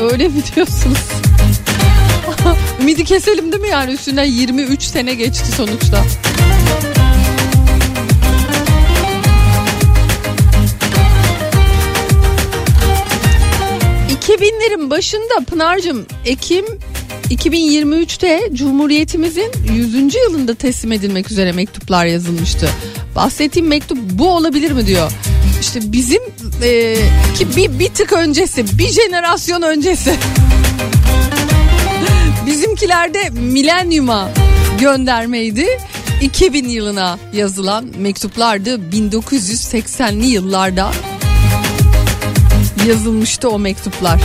Öyle 0.00 0.28
mi 0.28 0.42
diyorsunuz? 0.56 1.19
Ümidi 2.80 3.04
keselim 3.04 3.52
değil 3.52 3.62
mi 3.62 3.68
yani 3.68 3.92
üstünden 3.92 4.24
23 4.24 4.82
sene 4.82 5.14
geçti 5.14 5.52
sonuçta. 5.52 6.04
...2000'lerin 14.20 14.90
başında 14.90 15.44
Pınar'cığım 15.46 16.06
Ekim 16.24 16.64
2023'te 17.30 18.50
Cumhuriyetimizin 18.52 19.52
100. 19.74 20.14
yılında 20.14 20.54
teslim 20.54 20.92
edilmek 20.92 21.30
üzere 21.30 21.52
mektuplar 21.52 22.06
yazılmıştı. 22.06 22.70
Bahsettiğim 23.16 23.68
mektup 23.68 23.98
bu 24.10 24.28
olabilir 24.28 24.70
mi 24.70 24.86
diyor. 24.86 25.12
İşte 25.60 25.80
bizim 25.84 26.22
e, 26.62 26.94
ki 27.38 27.56
bir, 27.56 27.78
bir 27.78 27.88
tık 27.88 28.12
öncesi 28.12 28.78
bir 28.78 28.88
jenerasyon 28.88 29.62
öncesi. 29.62 30.14
Bizimkilerde 32.70 33.30
milenyuma 33.30 34.30
göndermeydi. 34.80 35.66
2000 36.22 36.68
yılına 36.68 37.18
yazılan 37.32 37.86
mektuplardı 37.98 38.74
1980'li 38.74 40.26
yıllarda 40.26 40.90
yazılmıştı 42.86 43.50
o 43.50 43.58
mektuplar. 43.58 44.20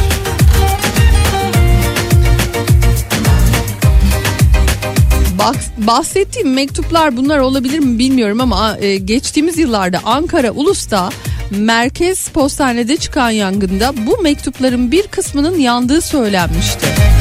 Bahsettiğim 5.77 6.53
mektuplar 6.53 7.17
bunlar 7.17 7.39
olabilir 7.39 7.79
mi 7.79 7.99
bilmiyorum 7.99 8.41
ama 8.41 8.77
e, 8.77 8.97
geçtiğimiz 8.97 9.57
yıllarda 9.57 9.99
Ankara 10.05 10.51
Ulus'ta 10.51 11.09
merkez 11.51 12.27
postanede 12.27 12.97
çıkan 12.97 13.29
yangında 13.29 13.93
bu 14.07 14.17
mektupların 14.17 14.91
bir 14.91 15.07
kısmının 15.07 15.59
yandığı 15.59 16.01
söylenmişti. 16.01 17.14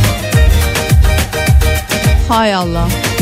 Hay 2.29 2.53
Allah. 2.53 3.14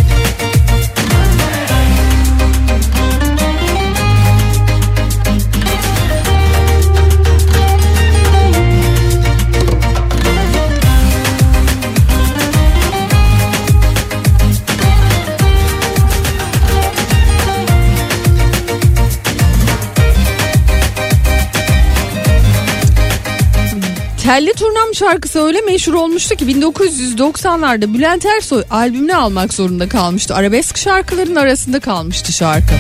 Telli 24.33 24.53
Turnam 24.53 24.95
şarkısı 24.95 25.41
öyle 25.41 25.61
meşhur 25.61 25.95
olmuştu 25.95 26.37
ki 26.37 26.45
1990'larda 26.45 27.95
Bülent 27.95 28.27
Ersoy 28.27 28.65
albümünü 28.71 29.15
almak 29.15 29.55
zorunda 29.55 29.89
kalmıştı. 29.89 30.35
Arabesk 30.35 30.79
şarkıların 30.79 31.35
arasında 31.35 31.81
kalmıştı 31.81 32.33
şarkı. 32.33 32.75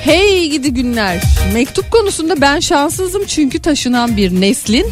Hey 0.00 0.50
gidi 0.50 0.74
günler. 0.74 1.22
Mektup 1.52 1.90
konusunda 1.90 2.40
ben 2.40 2.60
şanssızım 2.60 3.24
çünkü 3.26 3.62
taşınan 3.62 4.16
bir 4.16 4.40
neslin 4.40 4.86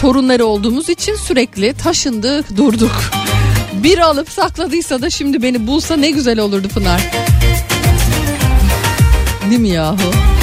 torunları 0.00 0.46
olduğumuz 0.46 0.88
için 0.88 1.14
sürekli 1.14 1.74
taşındık 1.74 2.56
durduk. 2.56 3.02
Bir 3.72 3.98
alıp 3.98 4.30
sakladıysa 4.30 5.02
da 5.02 5.10
şimdi 5.10 5.42
beni 5.42 5.66
bulsa 5.66 5.96
ne 5.96 6.10
güzel 6.10 6.38
olurdu 6.38 6.68
Pınar. 6.68 7.10
Değil 9.50 9.60
mi 9.60 9.68
yahu? 9.68 10.33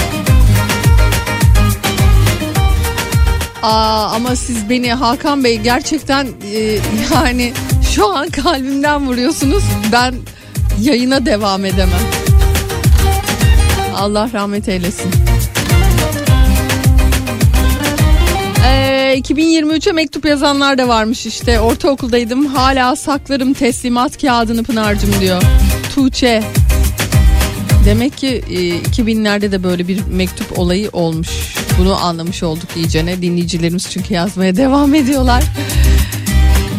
Aa, 3.63 4.05
ama 4.15 4.35
siz 4.35 4.69
beni 4.69 4.93
Hakan 4.93 5.43
Bey 5.43 5.57
gerçekten 5.57 6.27
e, 6.53 6.77
yani 7.13 7.53
şu 7.95 8.15
an 8.15 8.29
kalbimden 8.29 9.07
vuruyorsunuz. 9.07 9.63
Ben 9.91 10.15
yayına 10.81 11.25
devam 11.25 11.65
edemem. 11.65 11.99
Allah 13.95 14.29
rahmet 14.33 14.69
eylesin. 14.69 15.11
Ee, 18.65 19.15
2023'e 19.19 19.91
mektup 19.91 20.25
yazanlar 20.25 20.77
da 20.77 20.87
varmış 20.87 21.25
işte. 21.25 21.59
Ortaokuldaydım 21.59 22.45
hala 22.45 22.95
saklarım 22.95 23.53
teslimat 23.53 24.21
kağıdını 24.21 24.63
Pınar'cım 24.63 25.09
diyor. 25.19 25.41
Tuğçe. 25.95 26.43
Demek 27.85 28.17
ki 28.17 28.43
e, 28.49 28.53
2000'lerde 28.89 29.51
de 29.51 29.63
böyle 29.63 29.87
bir 29.87 29.99
mektup 30.11 30.59
olayı 30.59 30.89
olmuş. 30.93 31.29
Bunu 31.79 32.05
anlamış 32.05 32.43
olduk 32.43 32.69
iyicene. 32.75 33.21
Dinleyicilerimiz 33.21 33.89
çünkü 33.89 34.13
yazmaya 34.13 34.55
devam 34.55 34.95
ediyorlar. 34.95 35.43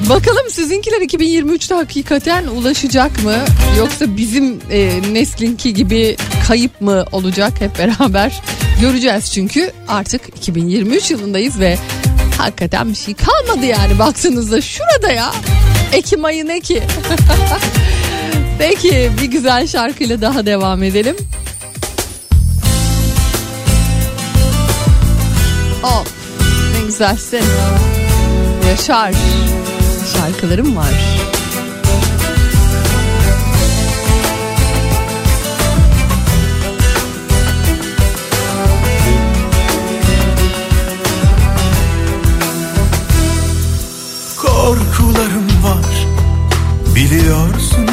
Bakalım 0.09 0.51
sizinkiler 0.51 1.01
2023'te 1.01 1.75
hakikaten 1.75 2.47
ulaşacak 2.47 3.25
mı? 3.25 3.35
Yoksa 3.79 4.17
bizim 4.17 4.61
e, 4.71 5.01
neslinki 5.13 5.75
gibi 5.75 6.17
kayıp 6.49 6.81
mı 6.81 7.05
olacak 7.13 7.53
hep 7.61 7.79
beraber? 7.79 8.43
Göreceğiz 8.81 9.33
çünkü 9.33 9.73
artık 9.89 10.29
2023 10.37 11.11
yılındayız 11.11 11.61
ve 11.61 11.79
hakikaten 12.39 12.91
bir 12.91 12.95
şey 12.95 13.15
kalmadı 13.15 13.67
yani 13.67 13.99
baktığınızda 13.99 14.61
şurada 14.61 15.13
ya. 15.13 15.33
Ekim 15.93 16.25
ayı 16.25 16.47
ne 16.49 16.61
ki? 16.61 16.83
Peki 18.59 19.11
bir 19.23 19.27
güzel 19.31 19.67
şarkıyla 19.67 20.21
daha 20.21 20.47
devam 20.47 20.83
edelim. 20.83 21.17
Of 25.83 26.07
ne 26.75 26.87
güzelsin. 26.87 27.45
Yaşar. 28.69 29.13
Şarkılarım 30.13 30.77
var. 30.77 30.93
Korkularım 44.37 45.65
var 45.65 46.07
biliyorsun 46.95 47.87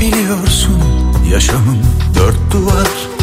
Biliyorsun 0.00 0.82
yaşamım 1.30 1.78
dört 2.14 2.52
duvar 2.52 3.13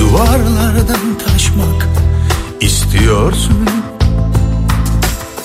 Duvarlardan 0.00 1.18
taşmak 1.26 1.88
istiyorsun. 2.60 3.68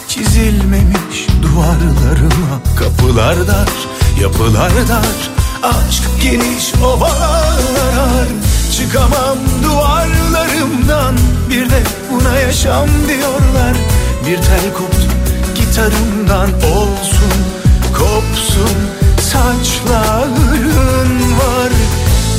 Çizilmemiş 0.08 1.28
duvarlarıma 1.42 2.62
kapılar 2.80 3.48
dar 3.48 3.70
Yapılar 4.22 4.72
dar. 4.90 5.30
Aşk 5.64 6.04
geniş 6.24 6.74
ovalar 6.84 8.28
Çıkamam 8.78 9.38
duvarlarımdan. 9.64 11.16
Bir 11.50 11.70
de 11.70 11.84
buna 12.12 12.36
yaşam 12.40 12.88
diyorlar. 13.08 13.76
Bir 14.28 14.38
tel 14.38 14.74
koptu 14.74 15.08
gitarımdan 15.56 16.50
olsun 16.54 17.36
Kopsun. 17.94 18.76
Saçların 19.22 21.12
var. 21.40 21.72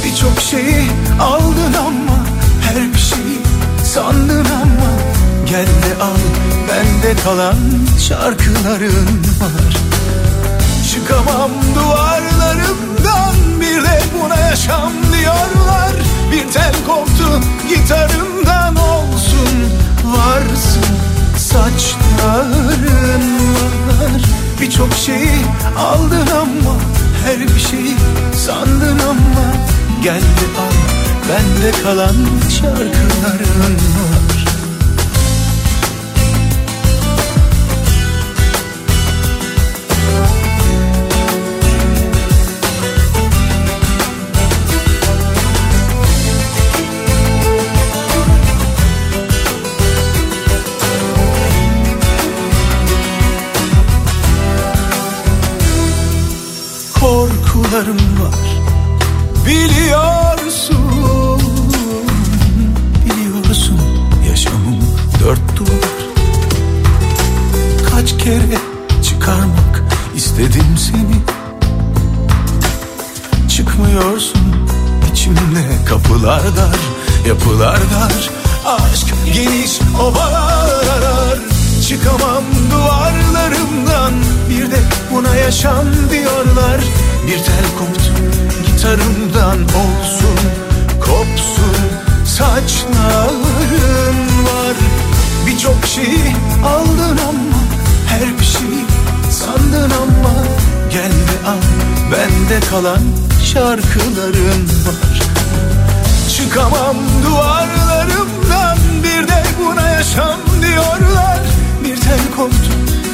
Birçok 0.05 0.41
şeyi 0.41 0.91
aldın 1.21 1.56
sandın 3.97 4.45
ama 4.45 4.93
Gel 5.47 5.67
de 5.67 6.03
al. 6.03 6.21
Bende 6.69 7.21
kalan 7.25 7.57
şarkıların 7.99 9.09
var. 9.41 9.77
Çıkamam 10.91 11.51
duvarlarımdan 11.75 13.61
bir 13.61 13.85
de 13.85 14.01
buna 14.15 14.37
yaşam 14.37 14.93
diyorlar. 15.13 15.93
Bir 16.33 16.53
tel 16.53 16.75
koptu 16.87 17.41
gitarımdan 17.69 18.77
olsun 18.77 19.49
varsın 20.05 20.97
saçların 21.37 23.25
var. 23.87 24.23
Birçok 24.61 24.95
şeyi 24.95 25.45
aldın 25.79 26.27
ama 26.41 26.77
her 27.25 27.41
bir 27.41 27.61
şeyi 27.71 27.97
sandın 28.47 28.99
ama 28.99 29.47
Gel 30.03 30.21
de 30.21 30.61
al 30.61 31.06
bende 31.29 31.71
kalan 31.83 32.17
şarkıların 32.51 33.77
var 33.97 34.47
korkularım 57.01 58.16
yaşam 85.47 85.87
diyorlar. 86.11 86.81
Bir 87.27 87.39
tel 87.39 87.67
komut 87.79 88.13
gitarımdan 88.67 89.59
olsun. 89.63 90.39
Kopsun 91.01 91.77
saçların 92.25 94.19
var. 94.47 94.77
Birçok 95.47 95.87
şey 95.87 96.19
aldın 96.65 97.19
ama 97.29 97.59
Her 98.09 98.39
bir 98.39 98.45
şey 98.45 98.79
sandın 99.31 99.91
ama. 99.91 100.35
Gel 100.93 101.13
ve 101.13 101.49
al 101.49 101.63
bende 102.13 102.61
kalan 102.71 103.03
şarkıların 103.45 104.63
var. 104.87 105.21
Çıkamam 106.37 106.97
duvarlarımdan 107.25 108.79
Bir 109.03 109.29
de 109.29 109.43
buna 109.61 109.89
yaşam 109.91 110.41
diyorlar. 110.63 111.41
Bir 111.85 111.97
tel 111.97 112.21
koptu 112.37 112.73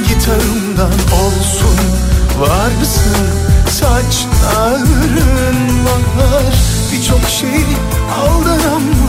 gitarımdan 0.09 0.92
olsun. 1.23 2.12
Varsın 2.40 3.27
saçların 3.71 5.59
var 5.87 6.55
Birçok 6.92 7.29
şey 7.29 7.64
aldın 8.21 8.61
ama 8.75 9.09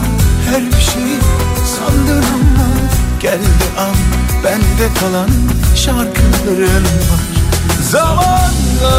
her 0.50 0.66
bir 0.66 0.80
şey 0.80 1.18
sandın 1.66 2.22
ama 2.22 2.64
Geldi 3.20 3.64
an 3.78 3.96
bende 4.44 4.94
kalan 5.00 5.30
şarkıların 5.74 6.84
var. 6.84 7.24
Zamanla 7.82 8.94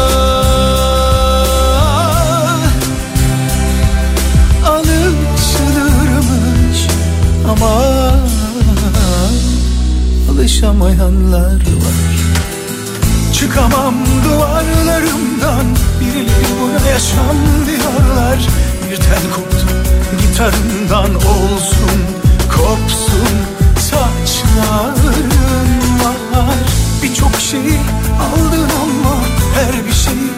alışılırmış 4.66 6.86
ama 7.50 7.72
alışamayanlar 10.30 11.54
var. 11.54 12.05
Çıkamam 13.40 13.94
duvarlarımdan. 14.24 15.66
Birileri 16.00 16.52
buna 16.60 16.88
yaşam 16.90 17.36
diyorlar. 17.66 18.38
Bir 18.90 18.96
tel 18.96 19.30
koptu 19.34 19.66
gitarından 20.20 21.14
olsun. 21.14 22.00
Kopsun 22.56 23.28
saçlarım 23.80 25.20
var. 26.04 26.54
Birçok 27.02 27.36
şeyi 27.40 27.78
aldın 28.20 28.70
ama 28.82 29.16
Her 29.54 29.86
bir 29.86 29.92
şeyi 29.92 30.30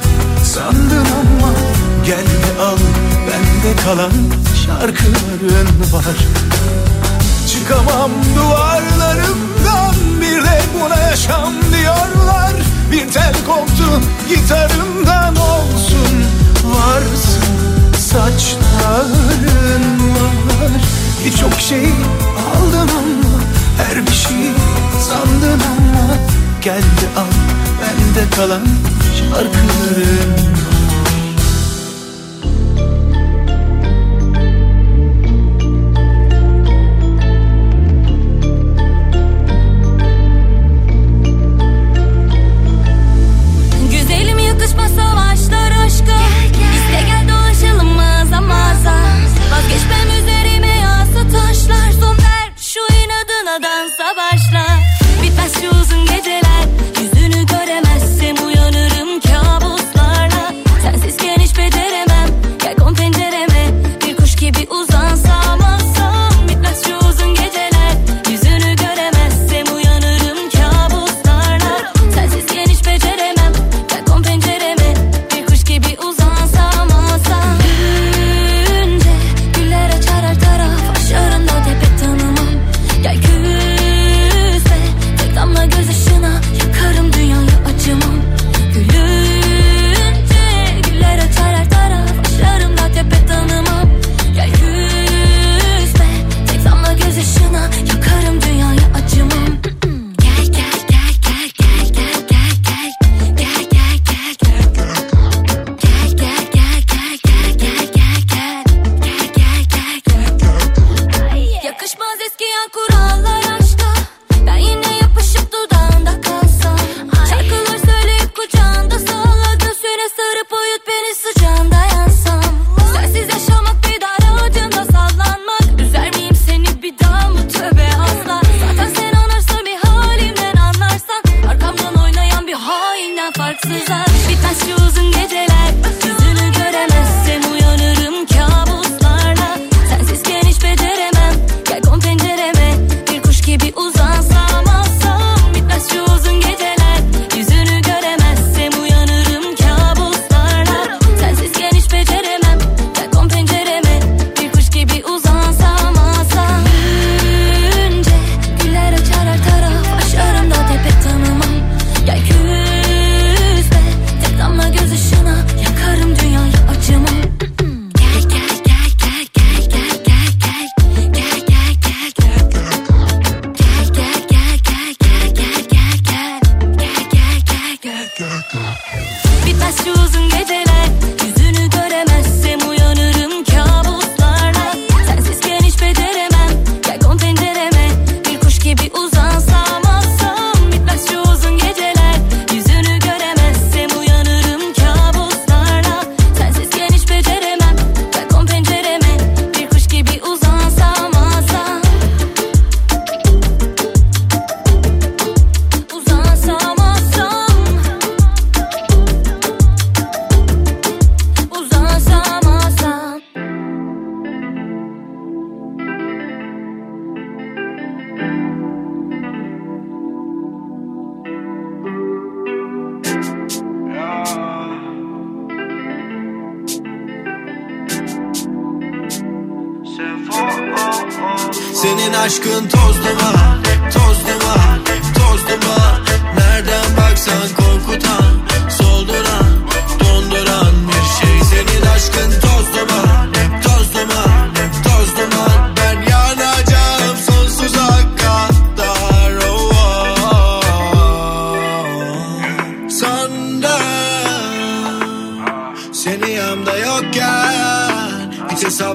sandın 0.45 1.07
ama. 1.21 1.53
Gel 2.07 2.27
de 2.27 2.63
al 2.63 2.79
bende 3.27 3.77
kalan 3.85 4.13
şarkıların 4.67 5.93
var. 5.93 6.17
Çıkamam 7.53 8.11
duvarlarımdan. 8.37 9.95
Bir 10.21 10.45
de 10.45 10.61
buna 10.75 10.97
yaşam 10.97 11.53
diyorlar. 11.73 12.67
Bir 12.92 13.12
tel 13.12 13.33
koptu 13.46 14.01
gitarımdan 14.29 15.37
olsun. 15.37 16.24
Varsın 16.64 17.42
saçların 17.98 19.85
var. 20.01 20.72
Birçok 21.24 21.55
şey 21.61 21.85
aldım 21.85 22.90
ama 22.98 23.38
Her 23.79 24.07
bir 24.07 24.12
şey 24.12 24.53
sandım 25.01 25.61
ama 25.79 26.14
Geldi 26.62 27.07
al. 27.16 27.24
Bende 27.81 28.31
kalan 28.37 28.66
şarkılarım. 29.18 30.58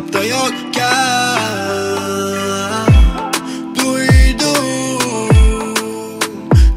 Hiç 0.04 0.14
hesapta 0.14 0.24
yokken 0.24 1.40
Duydum. 3.76 5.00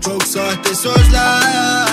Çok 0.05 0.23
sahte 0.23 0.75
sözler 0.75 1.89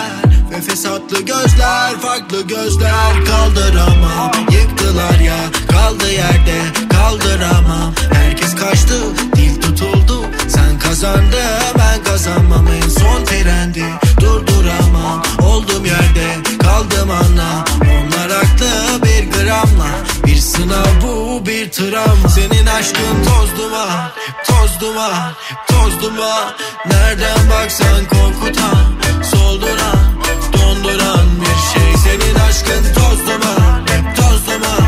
Ve 0.51 0.61
fesatlı 0.61 1.21
gözler 1.21 1.99
Farklı 2.01 2.47
gözler 2.47 3.25
Kaldıramam. 3.25 4.31
Yıktılar 4.51 5.19
ya 5.19 5.37
Kaldı 5.71 6.11
yerde 6.11 6.61
Kaldıramam. 6.89 7.93
Herkes 8.13 8.55
kaçtı 8.55 8.95
Dil 9.35 9.61
tutuldu. 9.61 10.25
Sen 10.47 10.79
kazandı 10.79 11.43
Ben 11.77 12.03
kazanmam. 12.03 12.67
En 12.67 12.89
son 12.89 13.25
trendi 13.25 13.85
Durduramam. 14.19 15.23
Oldum 15.41 15.85
yerde 15.85 16.57
Kaldım 16.63 17.11
anla 17.11 17.65
Haklı 18.63 19.03
bir 19.03 19.31
gramla. 19.31 19.89
Bir 20.25 20.35
sınav 20.35 21.01
bu 21.03 21.45
bir 21.45 21.71
travma. 21.71 22.29
Senin 22.29 22.65
aşkın 22.65 23.23
toz 23.25 23.57
duman 23.57 24.11
Toz 24.47 24.79
duman 24.81 25.33
Toz 25.67 26.01
duman 26.03 26.53
Nereden 26.85 27.49
baksan 27.49 28.05
korkutan 28.05 28.85
Solduran 29.23 29.97
Donduran 30.53 31.27
bir 31.41 31.79
şey. 31.79 31.93
Senin 32.03 32.35
aşkın 32.35 32.93
toz 32.93 33.19
duman 33.27 33.85
Toz 34.15 34.47
duman 34.47 34.82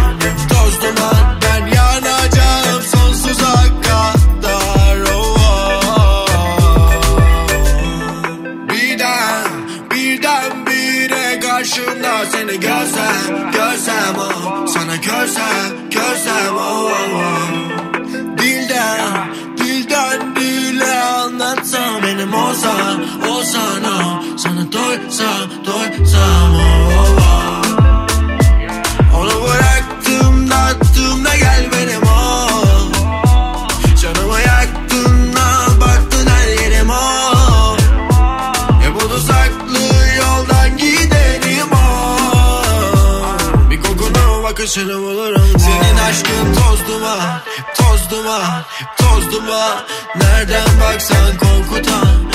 Oh, 25.18 25.48
oh. 27.20 27.62
Onu 29.18 29.44
bıraktım 29.44 30.50
da 30.50 30.70
da 31.26 31.36
gel 31.36 31.70
benim 31.72 32.02
oh 32.04 32.92
Canımı 34.02 34.40
yaktın 34.42 35.34
al 35.34 35.82
baktın 35.82 36.28
her 36.28 36.48
yerim 36.48 36.90
oh 36.90 37.78
hep 38.82 39.04
onu 39.06 39.20
saklı 39.20 39.80
yoldan 40.18 40.78
giderim 40.78 41.70
oh 41.74 43.70
Bir 43.70 43.82
kokunu 43.82 44.44
bakışını 44.44 44.98
bulurum. 45.02 45.60
Senin 45.60 45.98
aşkın 45.98 46.54
toz 46.54 46.88
duman 46.88 47.42
Toz 47.78 48.10
duman 48.12 48.64
Toz 48.98 49.32
duman. 49.32 49.78
Nereden 50.16 50.80
baksan 50.82 51.38
korkutan 51.38 52.35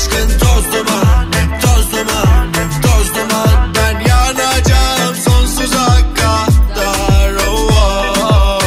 aşkın 0.00 0.28
toz 0.38 0.64
duman 0.72 1.30
Toz 1.62 1.92
duman 1.92 2.52
Toz 2.82 3.14
duman 3.14 3.74
Ben 3.76 4.00
yanacağım 4.00 5.14
sonsuza 5.14 5.86
kadar 6.14 7.32
oh, 7.48 7.70
oh, 7.70 8.18
oh. 8.22 8.62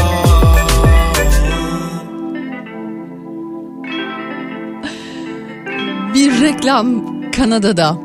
Bir 6.13 6.41
reklam 6.41 7.05
Kanada'da 7.31 7.97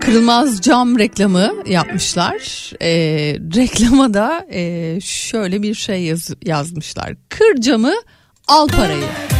kırılmaz 0.00 0.60
cam 0.60 0.98
reklamı 0.98 1.52
yapmışlar. 1.66 2.72
Ee, 2.82 2.90
reklama 3.56 4.14
da 4.14 4.46
e, 4.52 5.00
şöyle 5.00 5.62
bir 5.62 5.74
şey 5.74 6.02
yaz, 6.02 6.30
yazmışlar. 6.44 7.14
Kır 7.28 7.60
camı 7.60 7.94
al 8.48 8.68
parayı. 8.68 9.31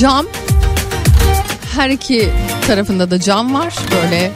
Cam 0.00 0.26
her 1.74 1.90
iki 1.90 2.28
tarafında 2.66 3.10
da 3.10 3.20
cam 3.20 3.54
var 3.54 3.74
böyle 3.92 4.32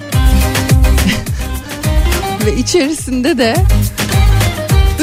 ve 2.47 2.57
içerisinde 2.57 3.39
de 3.39 3.57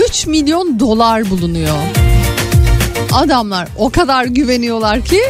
3 0.10 0.28
milyon 0.28 0.80
dolar 0.80 1.30
bulunuyor. 1.30 1.78
Adamlar 3.14 3.68
o 3.78 3.90
kadar 3.90 4.26
güveniyorlar 4.26 5.06
ki 5.06 5.22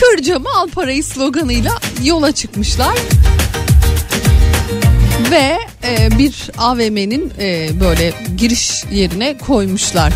kır 0.00 0.22
camı 0.22 0.48
al 0.56 0.68
parayı 0.68 1.04
sloganıyla 1.04 1.72
yola 2.02 2.32
çıkmışlar. 2.32 2.98
Ve 5.30 5.58
e, 5.84 6.18
bir 6.18 6.50
AVM'nin 6.58 7.32
e, 7.38 7.70
böyle 7.80 8.12
giriş 8.36 8.84
yerine 8.92 9.38
koymuşlar. 9.38 10.12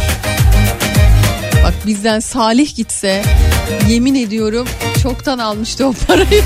Bak 1.64 1.74
bizden 1.86 2.20
Salih 2.20 2.76
gitse 2.76 3.22
yemin 3.88 4.14
ediyorum 4.14 4.68
çoktan 5.02 5.38
almıştı 5.38 5.86
o 5.86 5.92
parayı. 5.92 6.42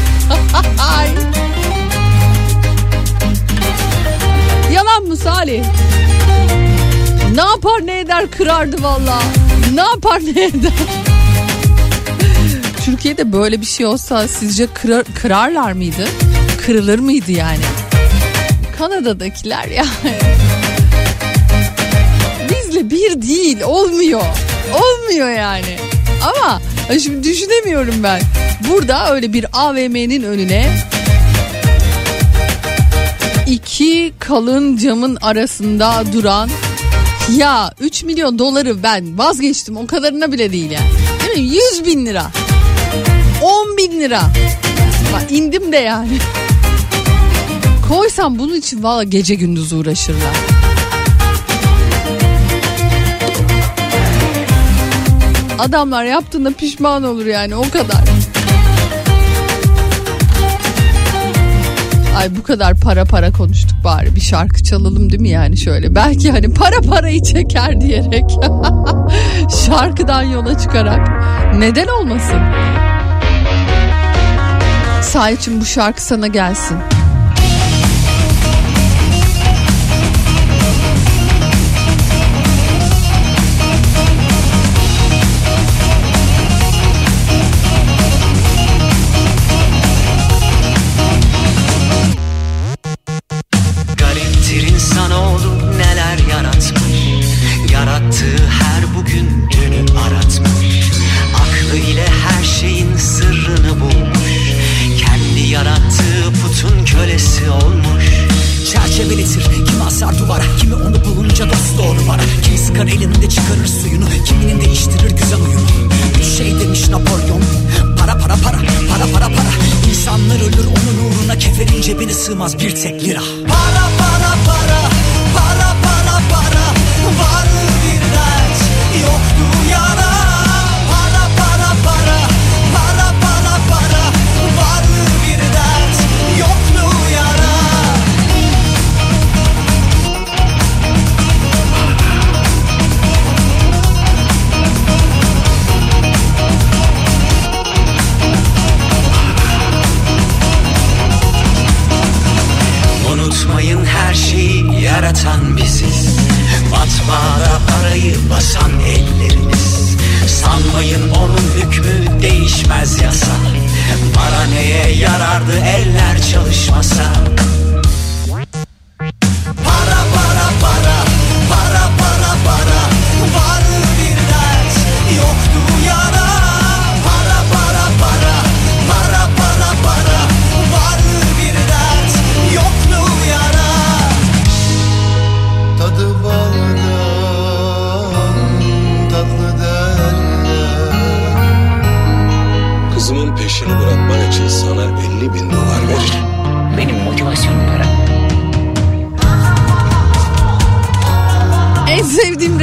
Ay. 0.97 1.09
Yalan 4.75 5.03
mı 5.03 5.17
Salih? 5.17 5.65
Ne 7.35 7.41
yapar 7.41 7.87
ne 7.87 8.01
eder 8.01 8.31
kırardı 8.31 8.83
valla. 8.83 9.23
Ne 9.75 9.81
yapar 9.81 10.21
ne 10.21 10.45
eder. 10.45 10.73
Türkiye'de 12.85 13.33
böyle 13.33 13.61
bir 13.61 13.67
şey 13.67 13.87
olsa 13.87 14.29
sizce 14.29 14.67
kırar, 14.67 15.05
kırarlar 15.23 15.73
mıydı? 15.73 16.09
Kırılır 16.67 16.99
mıydı 16.99 17.33
yani? 17.33 17.65
Kanada'dakiler 18.79 19.69
yani. 19.69 20.19
Bizle 22.51 22.91
bir 22.91 23.23
değil 23.23 23.61
olmuyor. 23.63 24.23
Olmuyor 24.75 25.31
yani. 25.31 25.77
Ama 26.23 26.61
şimdi 27.03 27.23
düşünemiyorum 27.29 27.95
ben. 28.03 28.21
Burada 28.69 29.15
öyle 29.15 29.33
bir 29.33 29.47
AVM'nin 29.53 30.23
önüne 30.23 30.79
iki 33.47 34.13
kalın 34.19 34.77
camın 34.77 35.17
arasında 35.17 36.05
duran 36.13 36.51
ya 37.37 37.73
3 37.81 38.05
milyon 38.05 38.39
doları 38.39 38.83
ben 38.83 39.19
vazgeçtim 39.19 39.77
o 39.77 39.87
kadarına 39.87 40.33
bile 40.33 40.53
değil 40.53 40.71
yani. 40.71 40.87
Değil 41.27 41.47
mi? 41.49 41.55
100 41.75 41.87
bin 41.87 42.07
lira. 42.07 42.27
10 43.43 43.77
bin 43.77 44.01
lira. 44.01 44.23
Bak 45.13 45.33
indim 45.33 45.73
de 45.73 45.77
yani. 45.77 46.19
Koysam 47.89 48.39
bunun 48.39 48.55
için 48.55 48.83
valla 48.83 49.05
gece 49.05 49.35
gündüz 49.35 49.73
uğraşırlar. 49.73 50.58
Adamlar 55.69 56.05
yaptığında 56.05 56.53
pişman 56.53 57.03
olur 57.03 57.27
yani 57.27 57.57
o 57.57 57.63
kadar. 57.63 58.05
Ay 62.17 62.37
bu 62.37 62.43
kadar 62.43 62.75
para 62.75 63.05
para 63.05 63.33
konuştuk 63.33 63.85
bari 63.85 64.17
bir 64.17 64.21
şarkı 64.21 64.63
çalalım 64.63 65.11
değil 65.11 65.23
mi 65.23 65.29
yani 65.29 65.57
şöyle. 65.57 65.95
Belki 65.95 66.31
hani 66.31 66.55
para 66.55 66.81
parayı 66.81 67.23
çeker 67.23 67.81
diyerek 67.81 68.25
şarkıdan 69.67 70.23
yola 70.23 70.59
çıkarak 70.59 71.09
neden 71.55 71.87
olmasın? 71.87 72.41
Sahipçim 75.03 75.61
bu 75.61 75.65
şarkı 75.65 76.03
sana 76.03 76.27
gelsin. 76.27 76.77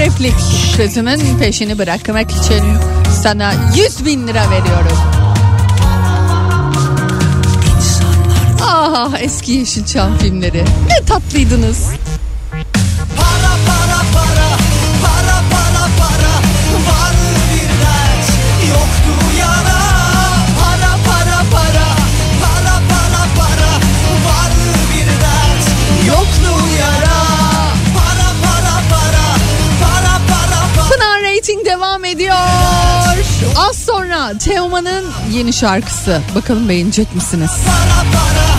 Replik. 0.05 0.35
Kızımın 0.77 1.19
peşini 1.39 1.77
bırakmak 1.77 2.31
için 2.31 2.63
sana 3.23 3.53
100 3.75 4.05
bin 4.05 4.27
lira 4.27 4.43
veriyorum. 4.51 4.97
Ah 8.63 9.19
eski 9.19 9.51
Yeşilçam 9.51 10.17
filmleri. 10.17 10.63
Ne 10.89 11.05
tatlıydınız. 11.05 11.89
Ediyor. 32.15 32.35
Az 33.55 33.75
sonra 33.77 34.37
Teoman'ın 34.37 35.05
yeni 35.31 35.53
şarkısı. 35.53 36.21
Bakalım 36.35 36.69
beğenecek 36.69 37.15
misiniz? 37.15 37.51
para 37.65 38.11
para 38.11 38.54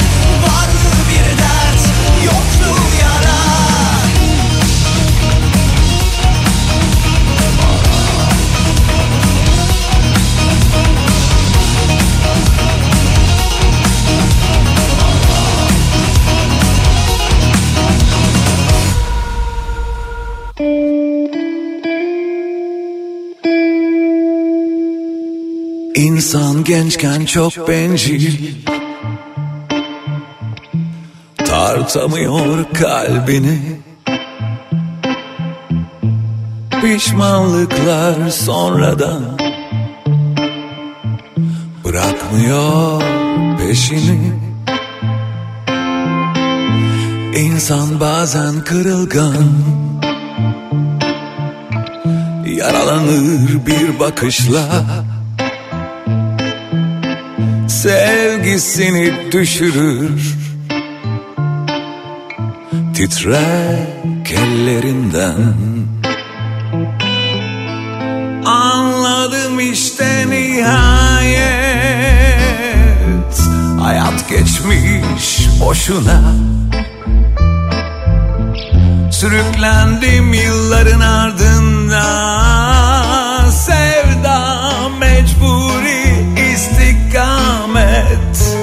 İnsan 25.97 26.65
gençken 26.65 27.25
çok 27.25 27.69
bencil. 27.69 28.55
Tartamıyor 31.37 32.65
kalbini. 32.75 33.59
Pişmanlıklar 36.83 38.31
sonradan 38.31 39.39
Bırakmıyor 41.85 43.03
peşini. 43.59 44.33
İnsan 47.37 48.01
bazen 48.01 48.65
kırılgan 48.65 49.49
Yaralanır 52.47 53.67
bir 53.67 54.01
bakışla 54.01 54.85
sevgisini 57.77 59.33
düşürür. 59.33 60.35
Titrek 62.95 64.33
ellerinden. 64.33 65.55
Anladım 68.45 69.61
işte 69.61 70.31
nihayet. 70.31 71.47
Hayat 73.81 74.29
geçmiş 74.29 75.49
boşuna. 75.61 76.23
Sürüklendim 79.11 80.35
yılların 80.35 81.01
ardından 81.01 83.16
istikamet 88.07 88.57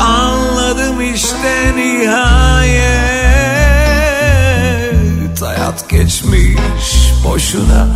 Anladım 0.00 1.00
işte 1.14 1.76
nihayet. 1.76 2.18
Hayat 5.42 5.88
geçmiş 5.88 7.12
boşuna. 7.24 7.86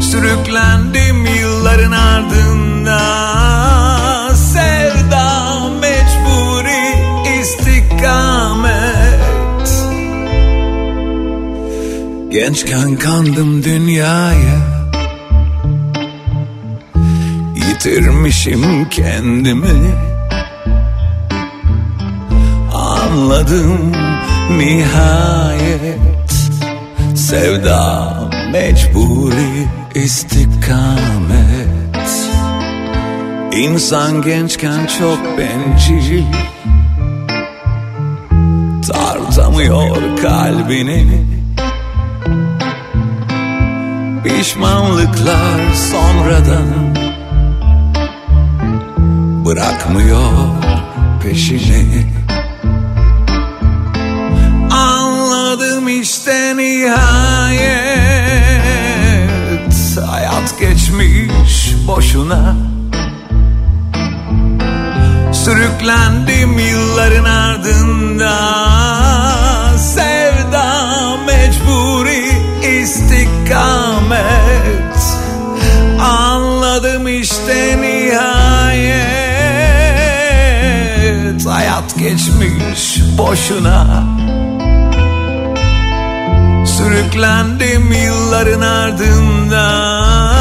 Sürüklendim 0.00 1.26
yılların 1.26 1.92
ardından 1.92 3.14
Sevda 4.34 5.58
mecburi 5.80 6.94
istikamet. 7.40 8.74
Gençken 12.30 12.96
kandım 12.96 13.64
dünyaya 13.64 14.73
Yitirmişim 17.84 18.88
kendimi. 18.88 19.94
Anladım 22.74 23.92
nihayet 24.50 26.32
Sevda 27.14 28.14
mecburi 28.52 29.66
istikamet. 29.94 31.28
İnsan 33.52 34.22
gençken 34.22 34.86
çok 34.98 35.18
bencil 35.38 36.24
Tartamıyor 38.92 40.16
kalbini. 40.22 41.24
Pişmanlıklar 44.24 45.74
sonradan 45.90 47.03
Bırakmıyor 49.44 50.48
peşini. 51.22 52.06
Anladım 54.70 55.88
işte 55.88 56.56
nihayet 56.56 58.24
Hayat 60.06 60.58
geçmiş 60.60 61.74
boşuna. 61.86 62.56
Sürüklendim 65.32 66.58
yılların 66.58 67.24
ardından 67.24 68.66
Sevda 69.76 71.16
mecburi 71.26 72.30
istikamet 72.80 74.43
geçmiş 82.44 83.02
boşuna. 83.18 84.04
Sürüklendim 86.66 87.92
yılların 87.92 88.60
ardından 88.60 90.33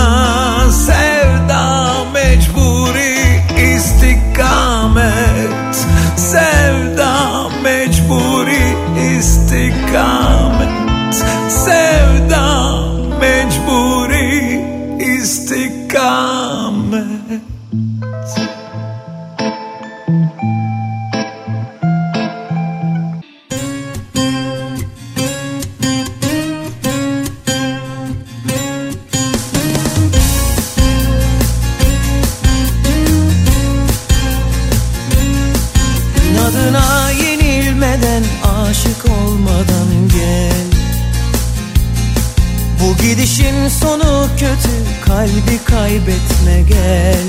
gel 46.93 47.27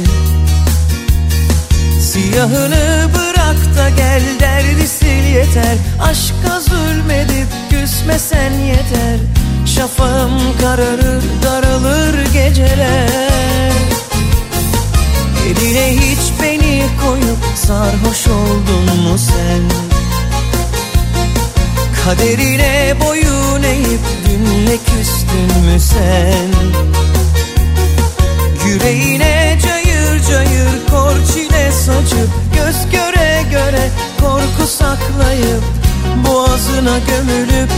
Siyahını 2.00 3.08
bırak 3.14 3.76
da 3.76 3.88
gel 3.88 4.22
derdi 4.40 4.88
sil 4.96 5.24
yeter 5.36 5.76
Aşka 6.02 6.60
zulmedip 6.60 7.48
küsmesen 7.70 8.52
yeter 8.52 9.18
Şafağım 9.66 10.32
kararır 10.60 11.22
daralır 11.42 12.32
geceler 12.32 13.72
Eline 15.46 15.96
hiç 15.96 16.42
beni 16.42 16.82
koyup 17.04 17.44
sarhoş 17.54 18.26
oldun 18.26 19.00
mu 19.02 19.18
sen? 19.18 19.62
Kaderine 22.04 22.94
boyun 23.00 23.62
eğip 23.62 24.00
dünle 24.26 24.76
küstün 24.76 25.62
mü 25.64 25.80
sen? 25.80 26.74
Yüreğine 28.66 29.33
saçıp 31.86 32.28
Göz 32.54 32.90
göre 32.92 33.42
göre 33.50 33.90
korku 34.20 34.66
saklayıp 34.66 35.64
Boğazına 36.26 36.98
gömülüp 36.98 37.70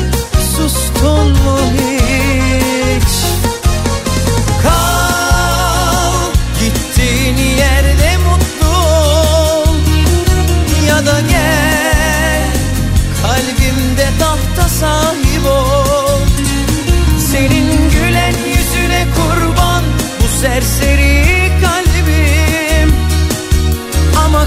sustun 0.56 1.28
mu 1.30 1.58
hiç? 1.74 3.12
Kal 4.62 6.32
gittiğin 6.60 7.36
yerde 7.58 8.16
mutlu 8.16 8.78
ol 8.86 9.76
Ya 10.88 11.06
da 11.06 11.20
gel 11.20 12.42
kalbimde 13.22 14.08
tahta 14.18 14.68
sahip 14.68 15.46
ol 15.46 16.20
Senin 17.32 17.90
gülen 17.90 18.34
yüzüne 18.48 19.06
kurban 19.16 19.82
bu 20.22 20.40
serseri 20.40 21.05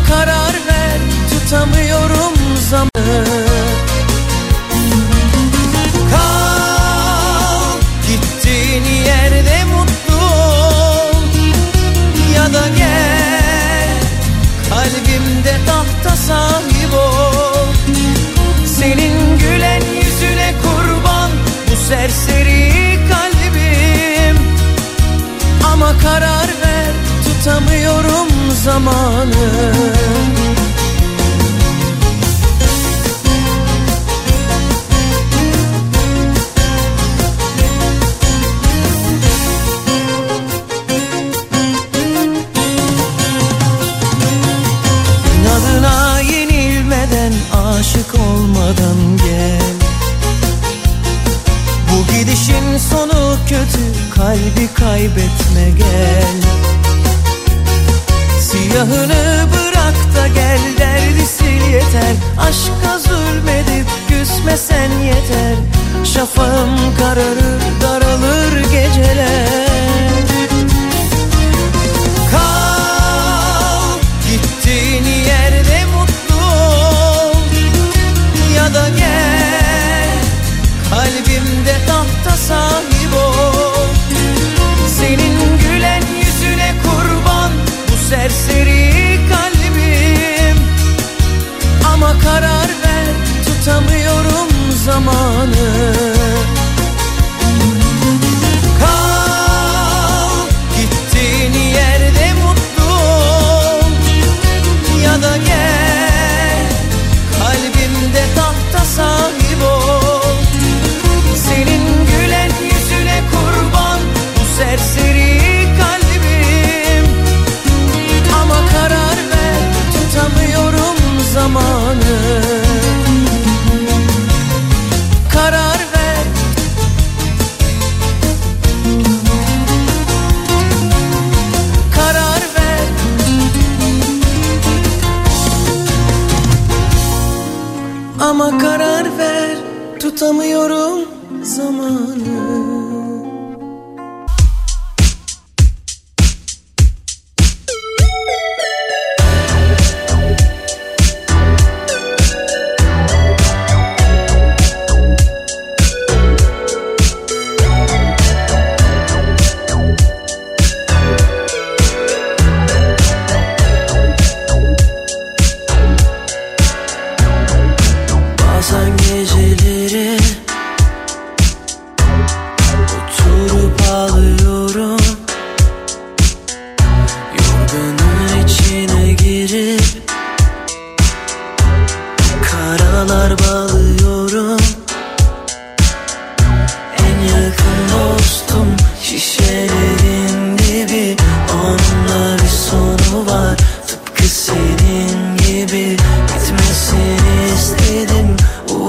karar 0.10 0.54
ver 0.68 1.00
tutamıyorum 1.30 1.89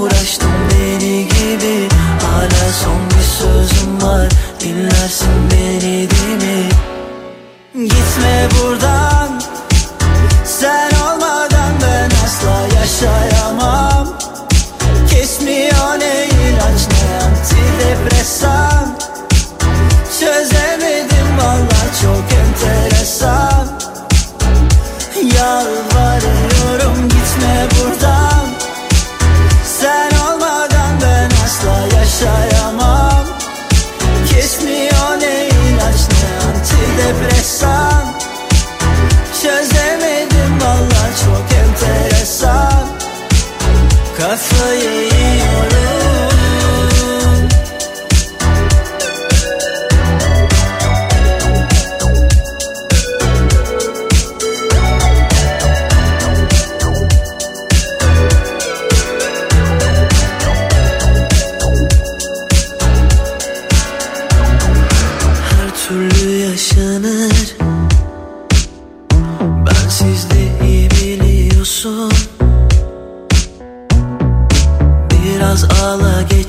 Uğraştım 0.01 0.51
deli 0.69 1.27
gibi. 1.27 1.89
Hala 2.21 2.73
son 2.83 3.09
bir 3.09 3.23
sözüm 3.23 4.01
var. 4.01 4.27
Dinlersin 4.59 5.51
beni 5.51 6.09
değil 6.09 6.37
mi? 6.37 6.69
Gitme 7.73 8.47
buradan. 8.61 9.41
Sen 10.45 10.91
olmadan 10.91 11.73
ben 11.81 12.09
asla 12.25 12.79
yaşayamam. 12.79 14.07
Kesmiyor 15.09 15.99
ne 15.99 16.25
ilaç 16.25 16.81
ne 16.91 17.23
antidepresan. 17.25 19.00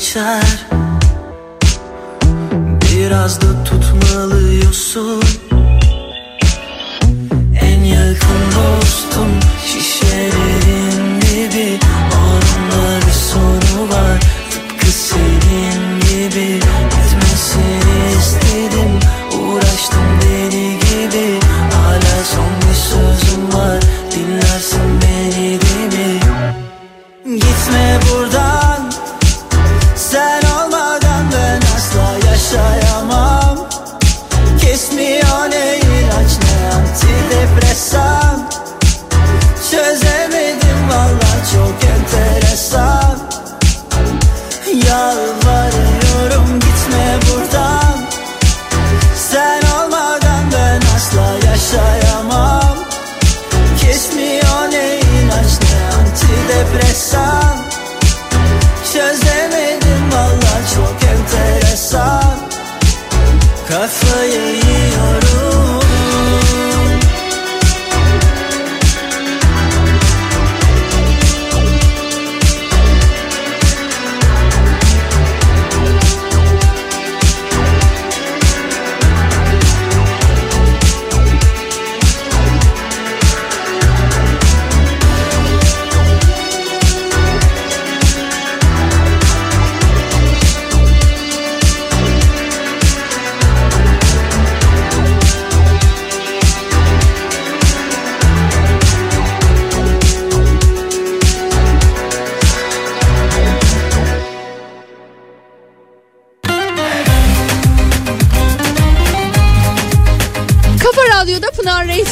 Geçer. 0.02 0.66
Biraz 2.82 3.40
da 3.40 3.64
tutmalıyorsun 3.64 5.22
antidepresan 57.14 57.51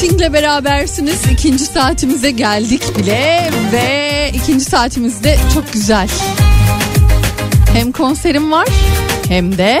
Rating'le 0.01 0.33
berabersiniz. 0.33 1.21
İkinci 1.31 1.65
saatimize 1.65 2.31
geldik 2.31 2.97
bile 2.97 3.49
ve 3.73 4.31
ikinci 4.33 4.65
saatimizde 4.65 5.37
çok 5.53 5.73
güzel. 5.73 6.09
Hem 7.73 7.91
konserim 7.91 8.51
var 8.51 8.67
hem 9.29 9.57
de 9.57 9.79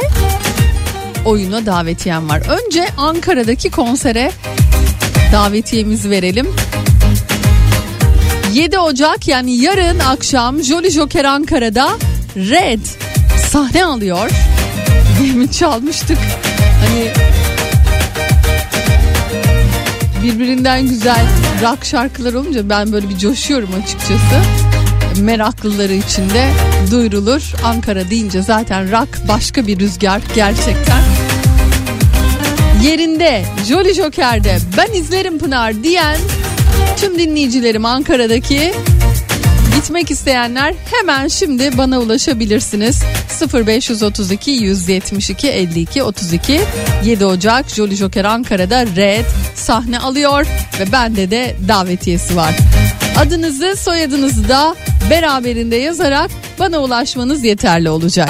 oyuna 1.25 1.65
davetiyem 1.65 2.29
var. 2.29 2.41
Önce 2.49 2.87
Ankara'daki 2.97 3.71
konsere 3.71 4.31
davetiyemizi 5.31 6.09
verelim. 6.09 6.47
7 8.53 8.79
Ocak 8.79 9.27
yani 9.27 9.55
yarın 9.55 9.99
akşam 9.99 10.63
Jolly 10.63 10.91
Joker 10.91 11.25
Ankara'da 11.25 11.89
Red 12.35 12.85
sahne 13.51 13.85
alıyor. 13.85 14.29
Demin 15.19 15.47
çalmıştık. 15.47 16.17
Hani 16.85 17.11
birbirinden 20.23 20.87
güzel 20.87 21.25
rock 21.61 21.85
şarkılar 21.85 22.33
olunca 22.33 22.69
ben 22.69 22.91
böyle 22.91 23.09
bir 23.09 23.17
coşuyorum 23.17 23.69
açıkçası. 23.83 24.41
Meraklıları 25.21 25.93
için 25.93 26.29
de 26.29 26.49
duyurulur. 26.91 27.53
Ankara 27.63 28.09
deyince 28.09 28.41
zaten 28.41 28.91
rock 28.91 29.27
başka 29.27 29.67
bir 29.67 29.79
rüzgar 29.79 30.21
gerçekten. 30.35 31.01
Yerinde 32.83 33.43
Jolly 33.67 33.93
Joker'de 33.93 34.57
ben 34.77 34.93
izlerim 34.93 35.39
Pınar 35.39 35.83
diyen 35.83 36.17
tüm 36.97 37.19
dinleyicilerim 37.19 37.85
Ankara'daki 37.85 38.73
Gitmek 39.75 40.11
isteyenler 40.11 40.73
hemen 40.91 41.27
şimdi 41.27 41.77
bana 41.77 41.99
ulaşabilirsiniz. 41.99 43.03
0532 43.53 44.51
172 44.51 45.47
52 45.47 46.03
32 46.03 46.61
7 47.05 47.25
Ocak 47.25 47.69
Jolly 47.69 47.95
Joker 47.95 48.25
Ankara'da 48.25 48.85
Red 48.85 49.25
sahne 49.55 49.99
alıyor 49.99 50.47
ve 50.79 50.91
bende 50.91 51.31
de 51.31 51.55
davetiyesi 51.67 52.35
var. 52.35 52.55
Adınızı 53.19 53.75
soyadınızı 53.77 54.49
da 54.49 54.75
beraberinde 55.09 55.75
yazarak 55.75 56.31
bana 56.59 56.79
ulaşmanız 56.79 57.43
yeterli 57.43 57.89
olacak. 57.89 58.29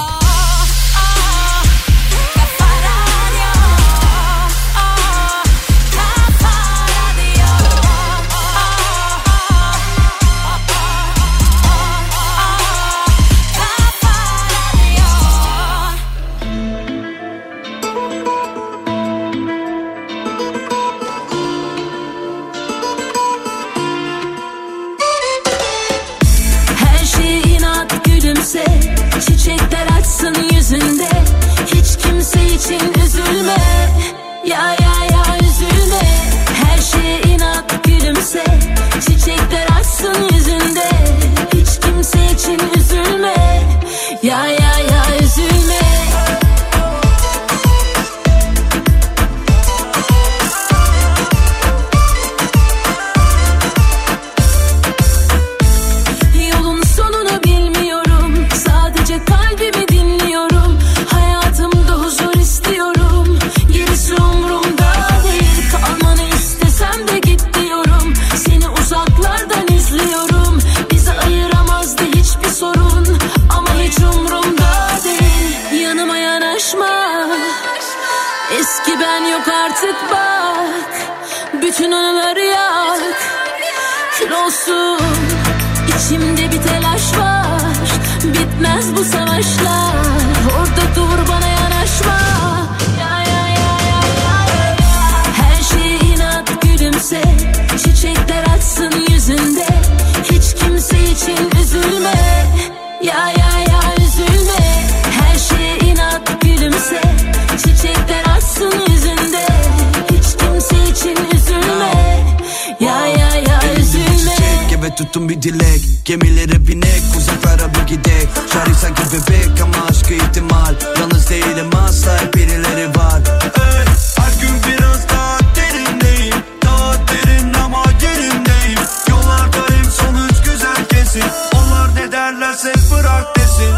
olsun 115.22 115.30
bir 115.30 115.42
dilek 115.42 115.82
Gemilere 116.06 116.68
binek 116.68 117.02
uzaklara 117.18 117.74
bir 117.74 117.88
gidek. 117.88 118.28
Şarif 118.54 118.78
sanki 118.78 119.02
bebek 119.14 119.62
ama 119.62 119.86
aşkı 119.90 120.14
ihtimal. 120.14 120.76
Yalnız 121.00 121.30
değilim 121.30 121.70
asla 121.88 122.22
hep 122.22 122.34
birileri 122.34 122.88
var. 122.90 123.22
Hey, 123.56 123.86
Her 124.18 124.42
gün 124.42 124.56
biraz 124.68 125.10
daha 125.10 125.38
derindeyim. 125.56 126.36
Daha 126.66 126.94
derin 126.94 127.54
ama 127.54 127.84
yerimdeyim 128.02 128.80
Yollardayım 129.10 129.86
sonuç 129.92 130.52
güzel 130.52 130.86
kesin. 130.90 131.24
Onlar 131.56 131.96
ne 131.96 132.12
derlerse 132.12 132.74
bırak 132.92 133.36
desin. 133.36 133.74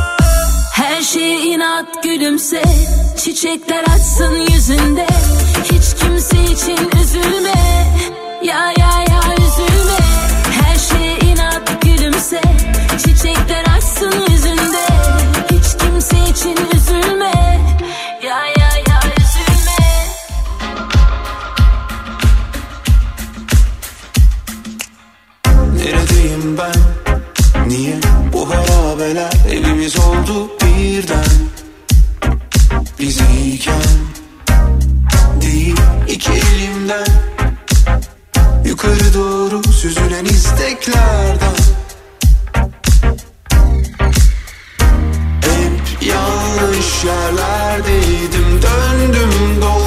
Her 0.71 1.01
şeye 1.01 1.41
inat 1.41 2.03
gülümse. 2.03 2.63
Çiçekler 3.17 3.83
açsın 3.83 4.35
yüzünde. 4.53 5.07
Hiç 5.63 6.01
kimse 6.01 6.43
için 6.43 6.89
üzülme. 7.01 7.53
Ya 8.43 8.73
ya 8.77 8.99
ya 9.09 9.21
üzülme. 9.37 9.72
bizeyken 33.03 33.81
Değil 35.41 35.75
iki 36.07 36.31
elimden. 36.31 37.07
Yukarı 38.65 39.13
doğru 39.13 39.63
süzülen 39.63 40.25
isteklerden. 40.25 41.55
Hep 45.41 46.01
yanlış 46.01 47.03
yerlerdeydim 47.03 48.61
döndüm 48.61 49.61
dolaştım 49.61 49.82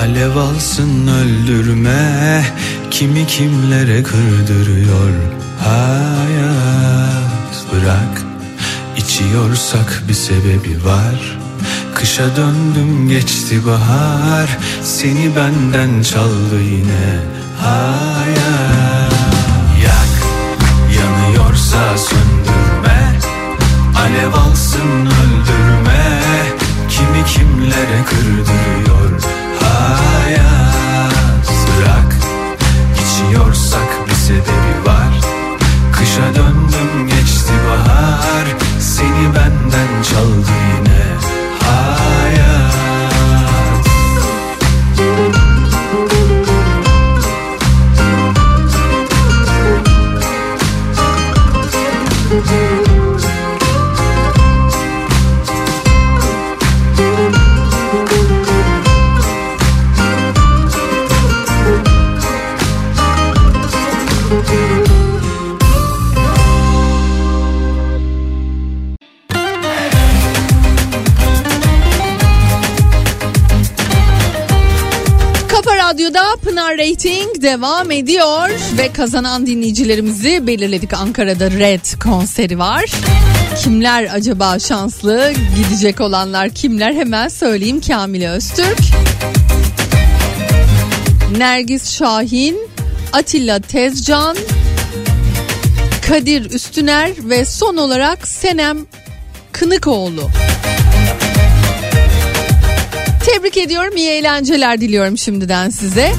Alev 0.00 0.36
alsın 0.36 1.06
öldürme 1.06 2.44
Kimi 2.90 3.26
kimlere 3.26 4.02
kırdırıyor 4.02 5.12
hayat. 5.64 7.54
Bırak 7.72 8.22
içiyorsak 8.96 10.02
bir 10.08 10.14
sebebi 10.14 10.84
var. 10.84 11.38
Kışa 11.94 12.36
döndüm 12.36 13.08
geçti 13.08 13.66
bahar. 13.66 14.58
Seni 14.82 15.36
benden 15.36 16.02
çaldı 16.02 16.60
yine 16.62 17.20
hayat. 17.60 19.12
Yak 19.84 20.14
yanıyorsa 20.96 21.98
söndürme. 21.98 23.18
Alev 23.96 24.32
alsın 24.32 25.06
öldürme. 25.06 26.20
Kimi 26.88 27.24
kimlere 27.26 28.04
kırdırıyor 28.04 28.89
sebebi 34.30 34.86
var. 34.86 35.20
Kışa 35.92 36.34
döndüm 36.34 37.08
geçti 37.08 37.52
bahar. 37.68 38.46
Seni 38.80 39.34
benden 39.34 40.02
çaldı 40.02 40.52
yine 40.76 40.99
Rating 76.90 77.42
devam 77.42 77.90
ediyor 77.90 78.50
ve 78.78 78.92
kazanan 78.92 79.46
dinleyicilerimizi 79.46 80.46
belirledik. 80.46 80.92
Ankara'da 80.92 81.50
Red 81.50 82.00
konseri 82.02 82.58
var. 82.58 82.90
Kimler 83.62 84.08
acaba 84.12 84.58
şanslı 84.58 85.32
gidecek 85.56 86.00
olanlar 86.00 86.48
kimler 86.48 86.94
hemen 86.94 87.28
söyleyeyim 87.28 87.80
Kamil 87.80 88.28
Öztürk. 88.28 88.78
Nergis 91.36 91.90
Şahin, 91.90 92.56
Atilla 93.12 93.60
Tezcan, 93.60 94.36
Kadir 96.08 96.50
Üstüner 96.50 97.10
ve 97.18 97.44
son 97.44 97.76
olarak 97.76 98.28
Senem 98.28 98.78
Kınıkoğlu. 99.52 100.30
Tebrik 103.24 103.56
ediyorum. 103.56 103.96
iyi 103.96 104.10
eğlenceler 104.10 104.80
diliyorum 104.80 105.18
şimdiden 105.18 105.70
size. 105.70 106.12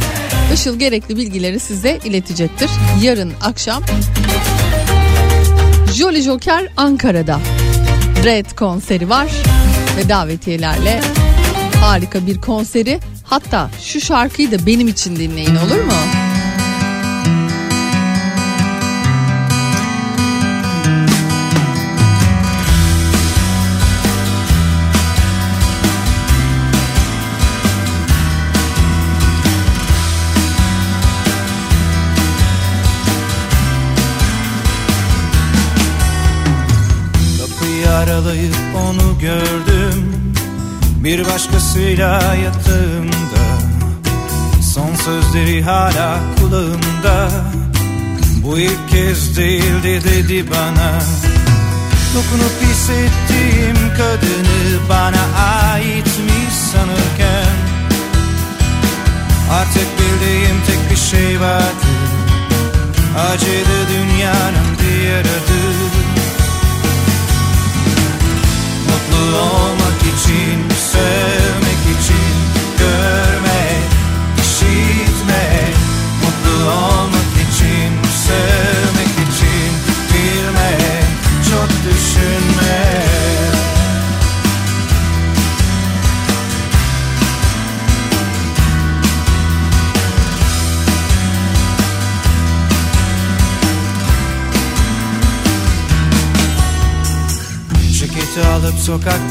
Işıl 0.54 0.80
gerekli 0.80 1.18
bilgileri 1.18 1.60
size 1.60 2.00
iletecektir. 2.06 2.70
Yarın 3.02 3.34
akşam 3.42 3.84
Jolly 5.94 6.22
Joker 6.22 6.68
Ankara'da 6.78 7.40
Red 8.24 8.46
konseri 8.56 9.10
var 9.10 9.32
ve 9.98 10.10
davetiyelerle 10.10 11.02
harika 11.82 12.28
bir 12.28 12.42
konseri. 12.42 13.00
Hatta 13.24 13.70
şu 13.82 14.02
şarkıyı 14.02 14.52
da 14.52 14.66
benim 14.66 14.88
için 14.88 15.16
dinleyin 15.16 15.56
olur 15.56 15.84
mu? 15.84 15.94
Gördüm. 39.22 40.34
Bir 41.04 41.26
başkasıyla 41.26 42.36
yatağımda 42.36 43.44
Son 44.74 44.96
sözleri 44.96 45.64
hala 45.64 46.20
kulağımda. 46.40 47.30
Bu 48.44 48.60
ilk 48.60 48.90
kez 48.90 49.38
değildi 49.38 50.02
dedi 50.04 50.46
bana. 50.52 51.00
Dokunup 52.16 52.62
hissettiğim 52.62 53.76
kadını 53.98 54.90
bana 54.90 55.24
aitmiş 55.72 56.54
sanırken? 56.72 57.56
Artık 59.52 59.88
bildiğim 60.00 60.58
tek 60.68 60.92
bir 60.92 61.18
şey 61.18 61.42
vardı. 61.42 61.92
Acıdı 63.30 63.88
dünyanın 63.90 64.78
diğer 64.82 65.22
adı 65.22 66.01
olmak 69.22 70.02
için, 70.02 70.70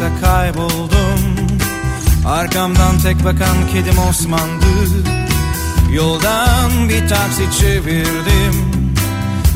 sokakta 0.01 0.21
kayboldum. 0.21 1.21
Arkamdan 2.27 2.99
tek 2.99 3.25
bakan 3.25 3.69
kedim 3.73 3.99
Osman'dı. 3.99 4.67
Yoldan 5.93 6.89
bir 6.89 7.09
taksi 7.09 7.61
çevirdim. 7.61 8.71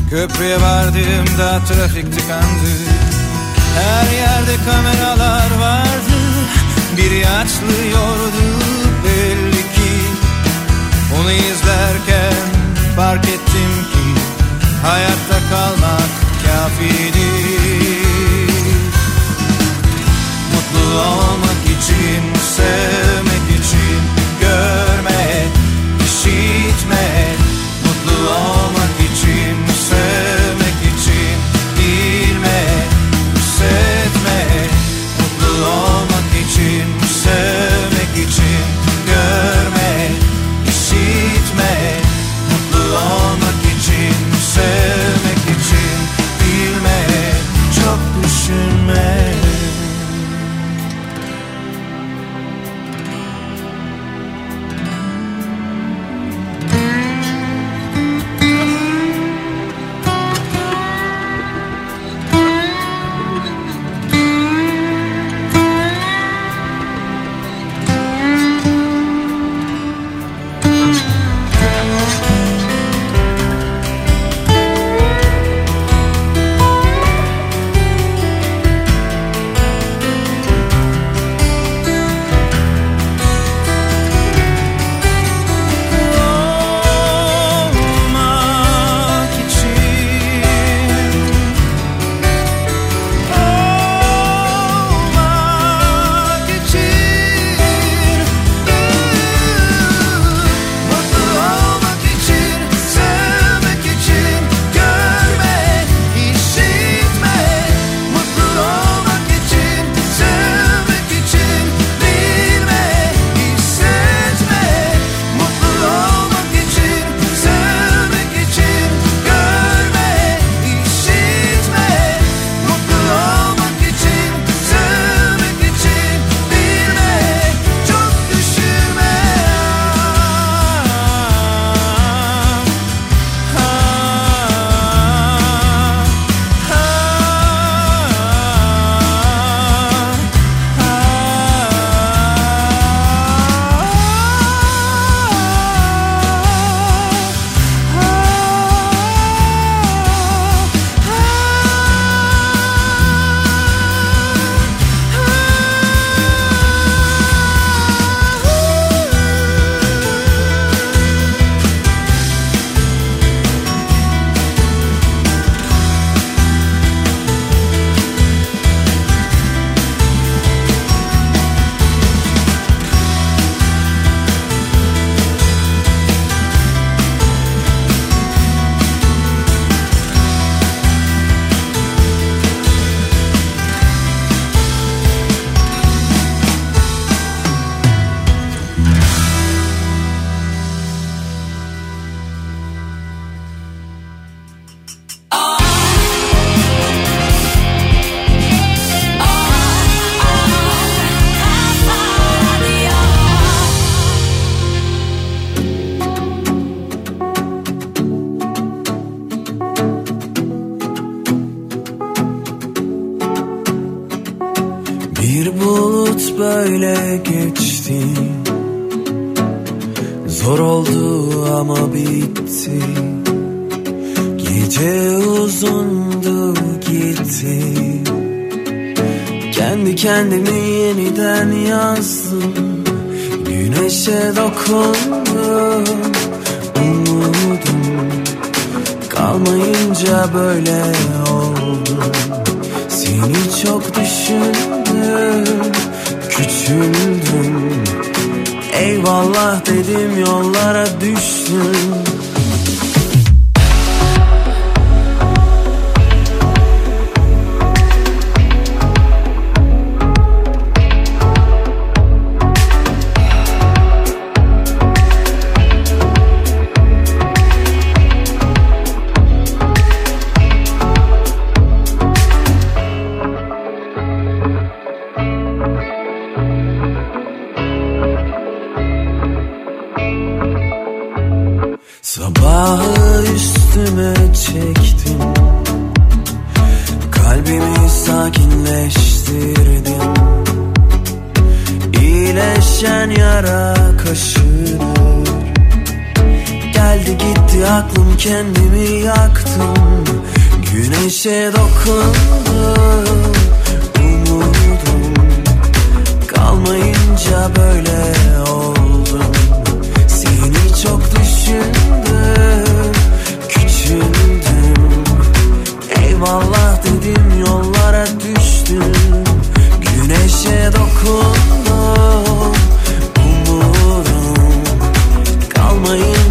Köprüye 0.09 0.61
vardığımda 0.61 1.59
trafik 1.65 2.13
tıkandı. 2.13 2.71
Her 3.75 4.17
yerde 4.17 4.55
kameralar 4.69 5.51
vardı. 5.59 6.17
Biri 6.97 7.27
açlıyordu 7.27 8.45
belli 9.05 9.61
ki. 9.75 9.95
Onu 11.19 11.31
izlerken 11.31 12.45
fark 12.95 13.25
ettim 13.25 13.73
ki 13.93 14.21
Hayatta 14.83 15.49
kalmak 15.49 16.09
kafidir 16.45 17.84
Olmak 20.85 21.63
için, 21.65 22.23
sevmek 22.55 23.59
için 23.59 24.01
Görmek, 24.41 25.51
işitmek 26.05 26.54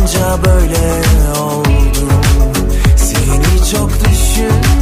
kalmayınca 0.05 0.45
böyle 0.45 1.03
oldum 1.41 2.53
Seni 2.97 3.71
çok 3.73 3.91
düşündüm 3.91 4.74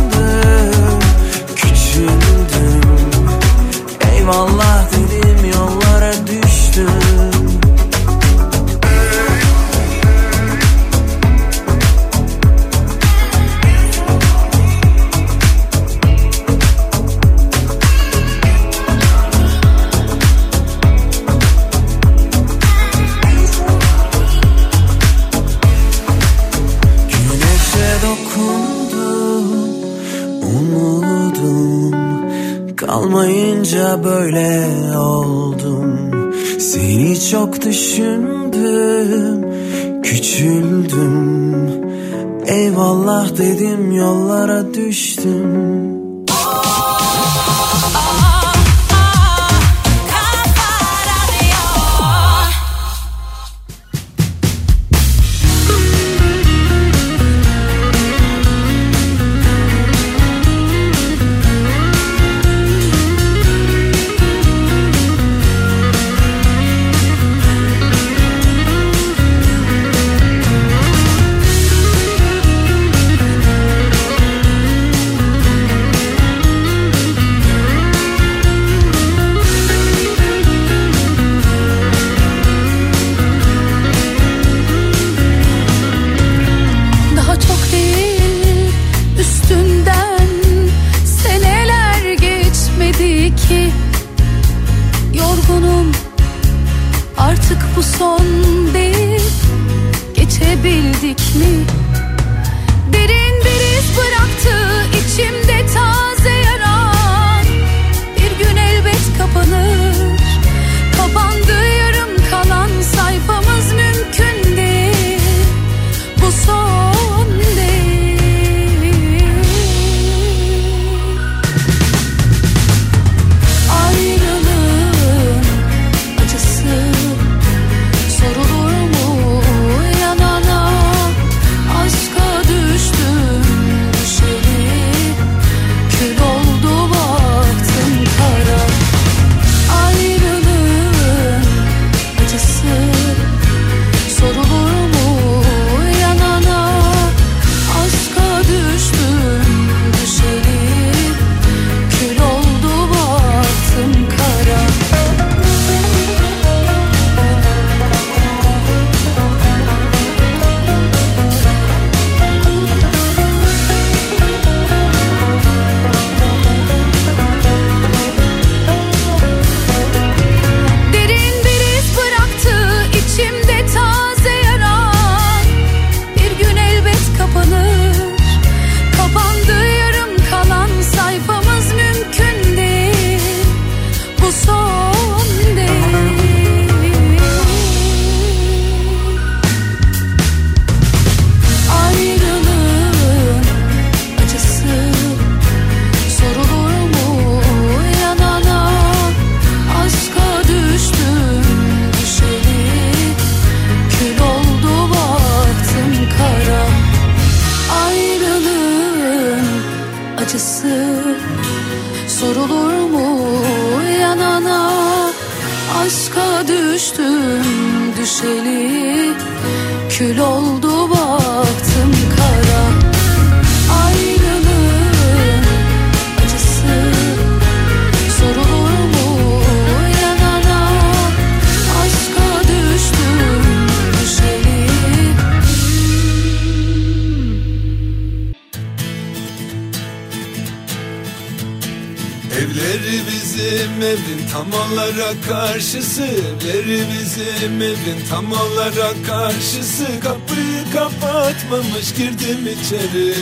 tam 248.12 248.32
olarak 248.32 249.06
karşısı 249.06 249.86
Kapıyı 250.02 250.72
kapatmamış 250.72 251.94
girdim 251.97 252.47
içeri. 252.47 253.14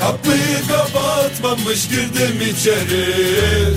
Kapıyı 0.00 0.58
kapatmamış 0.68 1.88
girdim 1.88 2.40
içeri 2.50 3.67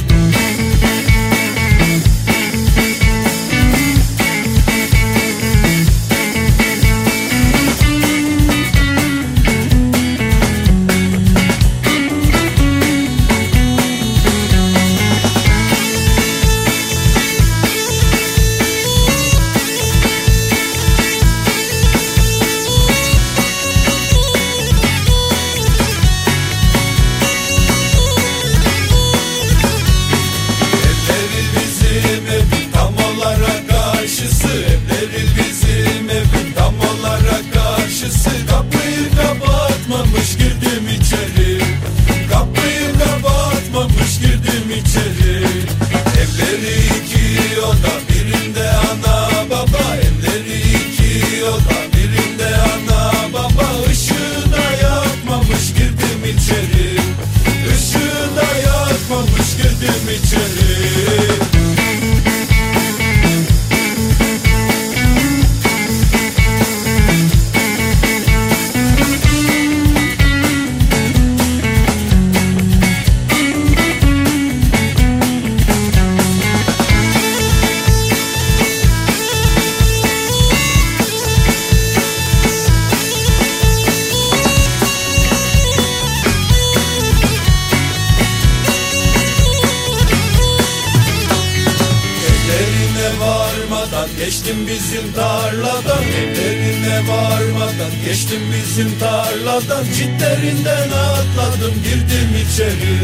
tarladan 99.02 99.86
Çitlerinden 99.98 100.90
atladım 100.90 101.76
girdim 101.84 102.32
içeri. 102.44 102.98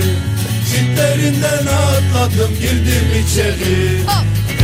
Çitlerinden 0.70 1.66
atladım 1.66 2.54
girdim 2.62 3.10
içeri. 3.24 4.02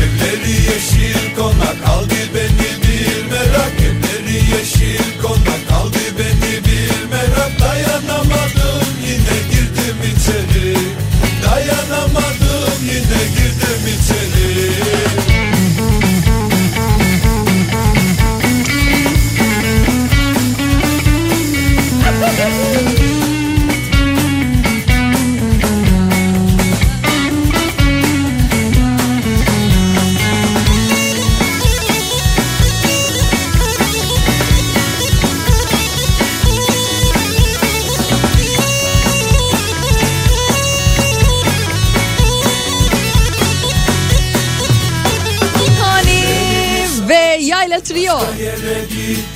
Evleri 0.03 0.51
yeşil 0.51 1.35
konak 1.35 1.79
aldı 1.87 2.19
beni 2.35 2.69
bir 2.83 3.31
merak. 3.31 3.73
Evleri 3.89 4.35
yeşil 4.35 5.21
konak 5.21 5.63
aldı 5.81 6.03
beni 6.19 6.53
bir 6.65 7.09
merak. 7.11 7.59
Dayanamadım 7.59 8.87
yine 9.07 9.37
girdim 9.51 9.99
içeri. 10.11 10.77
Dayanamadım 11.45 12.79
yine 12.83 13.21
girdim 13.35 13.83
içeri 13.87 14.82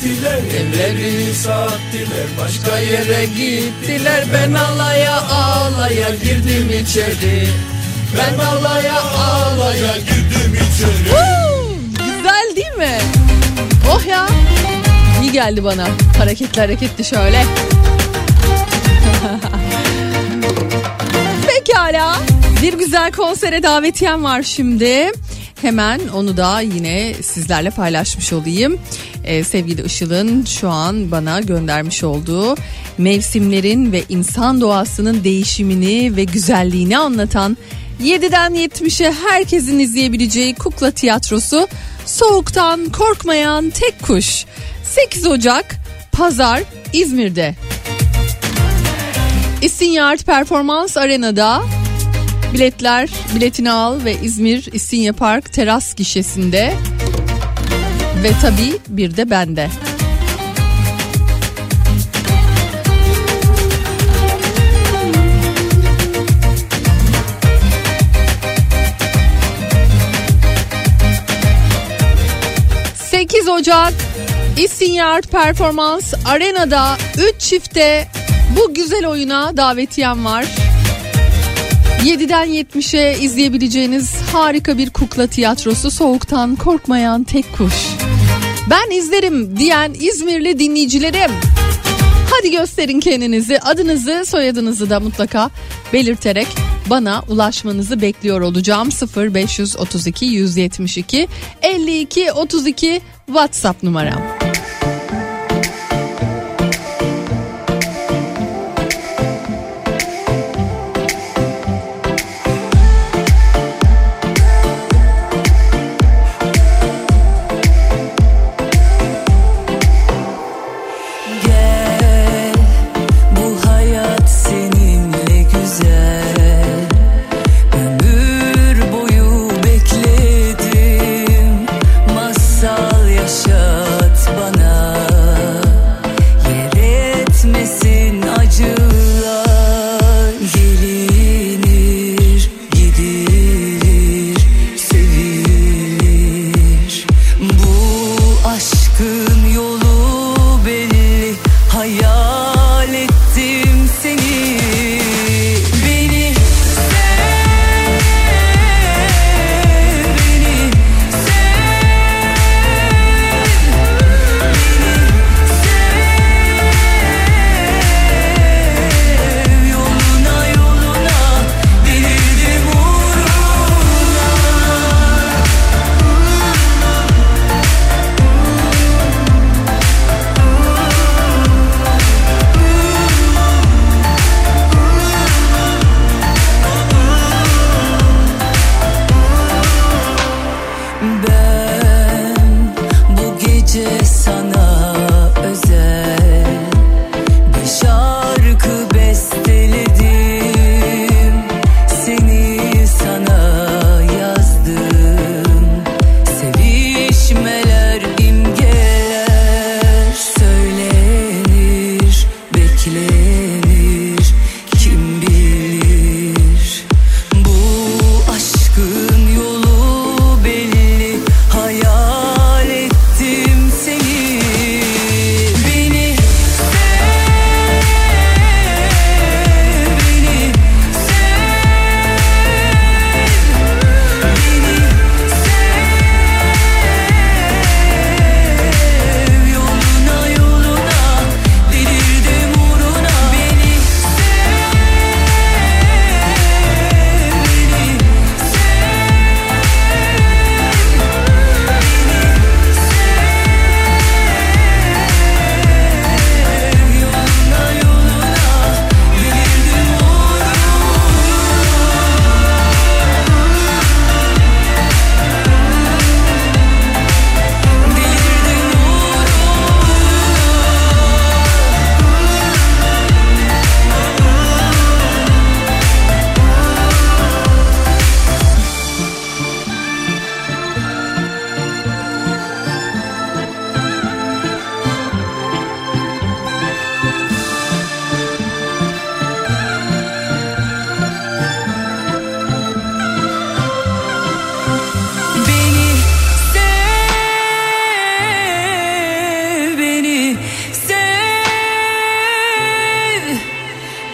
gittiler 0.07 0.37
Evleri 0.37 1.33
sattılar 1.33 2.27
başka 2.41 2.79
yere 2.79 3.25
gittiler 3.25 4.25
ben 4.33 4.53
alaya 4.53 5.21
ağlaya 5.21 6.09
girdim 6.09 6.69
içeri. 6.81 7.47
Ben 8.17 8.39
alaya 8.45 9.01
ağlaya 9.01 9.97
girdim 9.97 10.53
içeri! 10.53 11.09
Güzel 11.91 12.55
değil 12.55 12.77
mi? 12.77 12.97
Oh 13.91 14.05
ya. 14.05 14.27
İyi 15.21 15.31
geldi 15.31 15.63
bana. 15.63 15.87
Hareketli 16.17 16.61
hareketli 16.61 17.03
şöyle. 17.03 17.43
Pekala. 21.47 22.15
Bir 22.61 22.73
güzel 22.73 23.11
konsere 23.11 23.63
davetiyem 23.63 24.23
var 24.23 24.43
şimdi. 24.43 25.11
Hemen 25.61 26.01
onu 26.13 26.37
da 26.37 26.61
yine 26.61 27.13
sizlerle 27.13 27.69
paylaşmış 27.69 28.33
olayım. 28.33 28.79
Ee, 29.27 29.43
sevgili 29.43 29.85
Işıl'ın 29.85 30.45
şu 30.45 30.69
an 30.69 31.11
bana 31.11 31.39
göndermiş 31.39 32.03
olduğu 32.03 32.55
mevsimlerin 32.97 33.91
ve 33.91 34.03
insan 34.09 34.61
doğasının 34.61 35.23
değişimini 35.23 36.15
ve 36.15 36.23
güzelliğini 36.23 36.97
anlatan 36.97 37.57
7'den 38.03 38.55
70'e 38.55 39.13
herkesin 39.29 39.79
izleyebileceği 39.79 40.55
kukla 40.55 40.91
tiyatrosu 40.91 41.67
Soğuktan 42.05 42.89
Korkmayan 42.89 43.69
Tek 43.69 44.01
Kuş 44.01 44.45
8 44.83 45.27
Ocak 45.27 45.75
Pazar 46.11 46.63
İzmir'de. 46.93 47.55
İstinyart 49.61 50.25
Performans 50.25 50.97
Arena'da 50.97 51.63
biletler 52.53 53.09
biletini 53.35 53.71
al 53.71 54.05
ve 54.05 54.15
İzmir 54.21 54.69
İstinye 54.73 55.11
Park 55.11 55.53
teras 55.53 55.95
gişesinde 55.95 56.73
ve 58.23 58.31
tabii 58.41 58.77
bir 58.87 59.17
de 59.17 59.29
bende. 59.29 59.69
...8 73.11 73.49
Ocak 73.49 73.93
İstinyart 74.57 75.31
Performans 75.31 76.13
Arena'da 76.25 76.97
3 77.35 77.41
çifte 77.41 78.07
bu 78.57 78.73
güzel 78.73 79.05
oyuna 79.05 79.57
davetiyem 79.57 80.25
var. 80.25 80.45
7'den 82.03 82.47
70'e 82.47 83.19
izleyebileceğiniz 83.19 84.15
harika 84.33 84.77
bir 84.77 84.89
kukla 84.89 85.27
tiyatrosu 85.27 85.91
Soğuktan 85.91 86.55
Korkmayan 86.55 87.23
Tek 87.23 87.57
Kuş. 87.57 87.96
Ben 88.69 88.91
izlerim 88.91 89.57
diyen 89.57 89.93
İzmirli 89.93 90.59
dinleyicilerim. 90.59 91.31
Hadi 92.31 92.51
gösterin 92.51 92.99
kendinizi 92.99 93.59
adınızı 93.59 94.23
soyadınızı 94.25 94.89
da 94.89 94.99
mutlaka 94.99 95.49
belirterek 95.93 96.47
bana 96.89 97.23
ulaşmanızı 97.27 98.01
bekliyor 98.01 98.41
olacağım 98.41 98.89
0532 99.17 100.25
172 100.25 101.27
52 101.61 102.31
32 102.31 103.01
WhatsApp 103.27 103.83
numaram. 103.83 104.36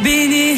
Beni 0.06 0.58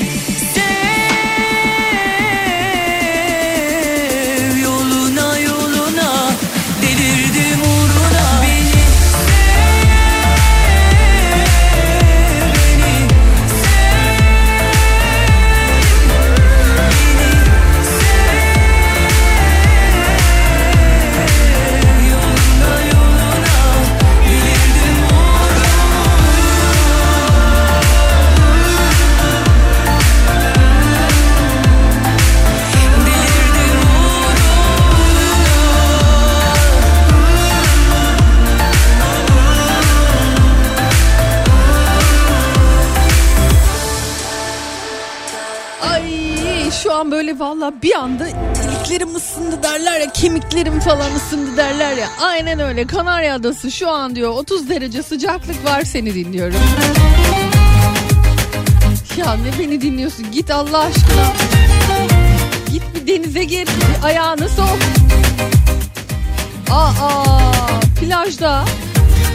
iliklerim 48.95 49.15
ısındı 49.15 49.63
derler 49.63 49.99
ya 49.99 50.13
kemiklerim 50.13 50.80
falan 50.80 51.15
ısındı 51.15 51.57
derler 51.57 51.97
ya. 51.97 52.09
Aynen 52.22 52.59
öyle 52.59 52.88
Kanarya 52.88 53.35
Adası 53.35 53.72
şu 53.72 53.89
an 53.89 54.15
diyor 54.15 54.31
30 54.31 54.69
derece 54.69 55.03
sıcaklık 55.03 55.65
var 55.65 55.81
seni 55.84 56.13
dinliyorum. 56.13 56.59
Ya 59.17 59.34
ne 59.34 59.59
beni 59.59 59.81
dinliyorsun 59.81 60.31
git 60.31 60.51
Allah 60.51 60.80
aşkına. 60.80 61.34
Git 62.72 62.84
bir 62.95 63.07
denize 63.07 63.43
gir 63.43 63.67
bir 63.67 64.05
ayağını 64.05 64.49
sok. 64.49 64.80
Aa 66.72 67.03
plajda 68.01 68.65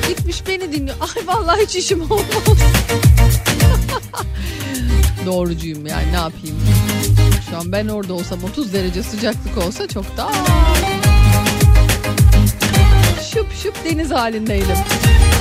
gitmiş 0.09 0.47
beni 0.49 0.73
dinliyor. 0.73 0.97
Ay 1.01 1.27
vallahi 1.27 1.63
hiç 1.63 1.77
işim 1.77 2.03
olmaz. 2.03 2.25
Doğrucuyum 5.27 5.87
yani 5.87 6.13
ne 6.13 6.17
yapayım. 6.17 6.70
Şu 7.51 7.57
an 7.57 7.73
ben 7.73 7.89
orada 7.89 8.15
olsam 8.15 8.45
30 8.45 8.73
derece 8.73 9.03
sıcaklık 9.03 9.59
olsa 9.59 9.89
çok 9.89 10.17
daha 10.17 10.33
şıp 13.33 13.47
şıp 13.63 13.75
deniz 13.85 14.11
halindeydim. 14.11 14.77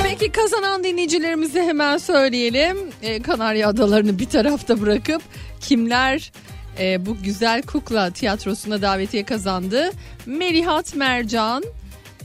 Peki 0.04 0.32
kazanan 0.32 0.84
dinleyicilerimize 0.84 1.64
hemen 1.64 1.98
söyleyelim. 1.98 2.78
Ee, 3.02 3.22
Kanarya 3.22 3.70
Adalarını 3.70 4.20
bir 4.20 4.26
tarafta 4.26 4.82
bırakıp 4.82 5.22
kimler 5.62 6.32
e, 6.80 7.06
bu 7.06 7.18
güzel 7.24 7.62
kukla 7.62 8.12
tiyatrosuna 8.12 8.82
davetiye 8.82 9.24
kazandı. 9.24 9.92
Melihat 10.26 10.96
Mercan, 10.96 11.64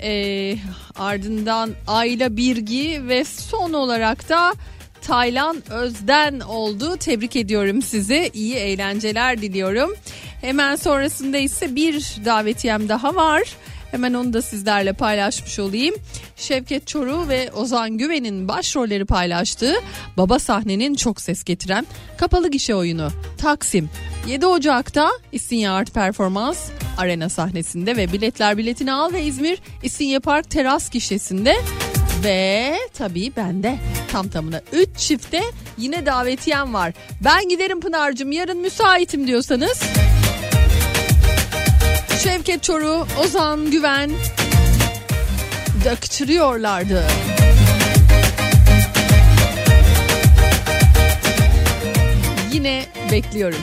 e, 0.02 0.56
ardından 0.96 1.70
Ayla 1.86 2.36
Birgi 2.36 3.08
ve 3.08 3.24
son 3.24 3.72
olarak 3.72 4.28
da 4.28 4.54
Taylan 5.06 5.62
Özden 5.70 6.40
oldu. 6.40 6.96
Tebrik 6.96 7.36
ediyorum 7.36 7.82
sizi. 7.82 8.30
İyi 8.34 8.54
eğlenceler 8.54 9.42
diliyorum. 9.42 9.94
Hemen 10.40 10.76
sonrasında 10.76 11.38
ise 11.38 11.76
bir 11.76 12.16
davetiyem 12.24 12.88
daha 12.88 13.14
var. 13.14 13.42
Hemen 13.90 14.14
onu 14.14 14.32
da 14.32 14.42
sizlerle 14.42 14.92
paylaşmış 14.92 15.58
olayım. 15.58 15.94
Şevket 16.36 16.86
Çoruh 16.86 17.28
ve 17.28 17.52
Ozan 17.52 17.98
Güven'in 17.98 18.48
başrolleri 18.48 19.04
paylaştığı 19.04 19.74
Baba 20.16 20.38
Sahne'nin 20.38 20.94
çok 20.94 21.20
ses 21.20 21.44
getiren 21.44 21.86
kapalı 22.16 22.50
gişe 22.50 22.74
oyunu 22.74 23.08
Taksim 23.38 23.90
7 24.28 24.46
Ocak'ta 24.46 25.10
İstinye 25.32 25.70
Art 25.70 25.94
Performans 25.94 26.70
arena 26.98 27.28
sahnesinde 27.28 27.96
ve 27.96 28.12
biletler 28.12 28.58
biletini 28.58 28.92
al 28.92 29.12
ve 29.12 29.22
İzmir 29.22 29.58
İstinye 29.82 30.18
Park 30.18 30.50
teras 30.50 30.90
gişesinde 30.90 31.56
ve 32.22 32.78
tabii 32.98 33.32
bende 33.36 33.78
tam 34.12 34.28
tamına 34.28 34.60
3 34.72 34.88
çifte 34.96 35.42
yine 35.78 36.06
davetiyem 36.06 36.74
var. 36.74 36.92
Ben 37.20 37.48
giderim 37.48 37.80
Pınar'cığım 37.80 38.32
yarın 38.32 38.58
müsaitim 38.58 39.26
diyorsanız. 39.26 39.82
Şevket 42.22 42.62
Çoruh, 42.62 43.06
Ozan 43.20 43.70
Güven 43.70 44.10
döktürüyorlardı. 45.84 47.04
Yine 52.52 52.86
bekliyorum 53.12 53.58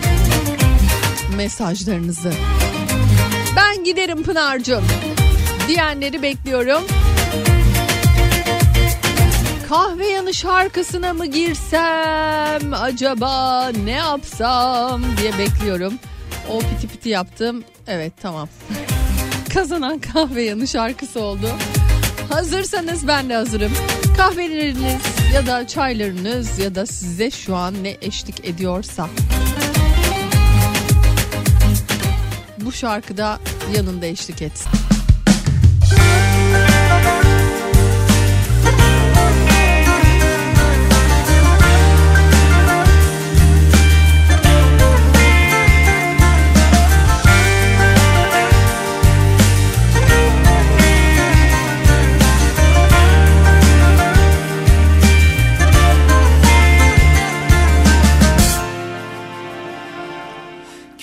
mesajlarınızı. 1.35 2.33
Ben 3.55 3.83
giderim 3.83 4.23
Pınar'cığım 4.23 4.83
diyenleri 5.67 6.21
bekliyorum. 6.21 6.83
Kahve 9.71 10.07
yanı 10.07 10.33
şarkısına 10.33 11.13
mı 11.13 11.25
girsem 11.25 12.73
acaba 12.73 13.67
ne 13.83 13.91
yapsam 13.91 15.03
diye 15.17 15.37
bekliyorum. 15.37 15.93
O 16.49 16.59
piti 16.59 16.87
piti 16.87 17.09
yaptım. 17.09 17.63
Evet 17.87 18.13
tamam. 18.21 18.49
Kazanan 19.53 19.99
kahve 19.99 20.43
yanı 20.43 20.67
şarkısı 20.67 21.21
oldu. 21.21 21.47
Hazırsanız 22.29 23.07
ben 23.07 23.29
de 23.29 23.33
hazırım. 23.33 23.71
Kahveleriniz 24.17 25.01
ya 25.33 25.47
da 25.47 25.67
çaylarınız 25.67 26.59
ya 26.59 26.75
da 26.75 26.85
size 26.85 27.31
şu 27.31 27.55
an 27.55 27.83
ne 27.83 27.97
eşlik 28.01 28.45
ediyorsa. 28.45 29.07
Bu 32.57 32.71
şarkıda 32.71 33.39
yanında 33.75 34.05
eşlik 34.05 34.41
etsin. 34.41 34.90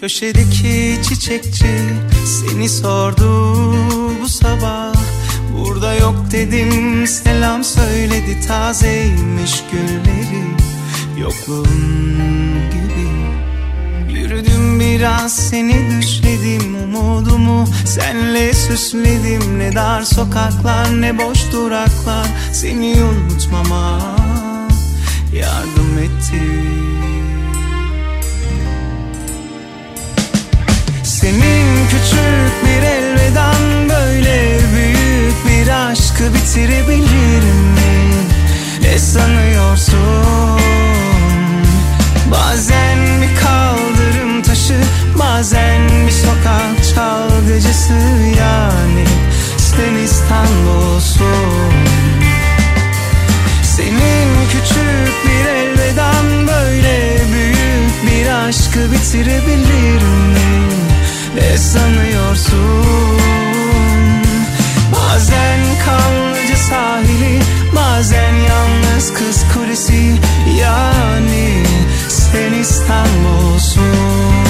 Köşedeki 0.08 0.98
çiçekçi 1.08 1.76
seni 2.26 2.68
sordu 2.68 3.72
bu 4.22 4.28
sabah. 4.28 4.94
Burada 5.56 5.94
yok 5.94 6.16
dedim 6.32 7.06
selam 7.06 7.64
söyledi 7.64 8.46
tazeymiş 8.46 9.62
gülleri 9.72 10.44
Yokluğun 11.20 12.52
gibi. 12.72 13.08
Yürüdüm 14.18 14.80
biraz 14.80 15.36
seni 15.36 15.90
düşledim 15.90 16.74
umudumu 16.84 17.68
Senle 17.86 18.54
süsledim. 18.54 19.58
Ne 19.58 19.74
dar 19.74 20.02
sokaklar 20.02 21.00
ne 21.00 21.18
boş 21.18 21.52
duraklar 21.52 22.26
Seni 22.52 22.96
unutmama 23.04 24.00
yardım 25.32 25.98
etti 25.98 26.68
Senin 31.28 31.86
küçük 31.88 32.52
bir 32.64 32.82
elveden 32.82 33.88
böyle 33.88 34.58
büyük 34.74 35.34
bir 35.48 35.90
aşkı 35.90 36.34
bitirebilir 36.34 37.42
mi? 37.42 38.24
Ne 38.82 38.98
sanıyorsun? 38.98 40.60
Bazen 42.30 42.98
bir 43.22 43.36
kaldırım 43.36 44.42
taşı 44.42 44.80
Bazen 45.18 45.88
bir 46.06 46.12
sokak 46.12 46.94
çalgıcısı 46.94 47.92
yani 48.38 49.04
Sen 49.56 49.94
İstanbul'sun 50.04 51.72
Senin 53.62 54.48
küçük 54.50 55.14
bir 55.26 55.48
elveden 55.48 56.46
böyle 56.46 57.16
büyük 57.32 58.06
bir 58.06 58.48
aşkı 58.48 58.92
bitirebilir 58.92 60.02
mi? 60.02 60.38
Ne 61.34 61.58
sanıyorsun? 61.58 63.18
Bazen 64.92 65.60
kanlıca 65.84 66.56
sahili 66.56 67.42
Bazen 67.76 68.34
yalnız 68.34 69.14
kız 69.14 69.44
kulesi 69.54 70.14
Yani 70.60 71.64
sen 72.08 72.52
İstanbul'sun 72.52 74.47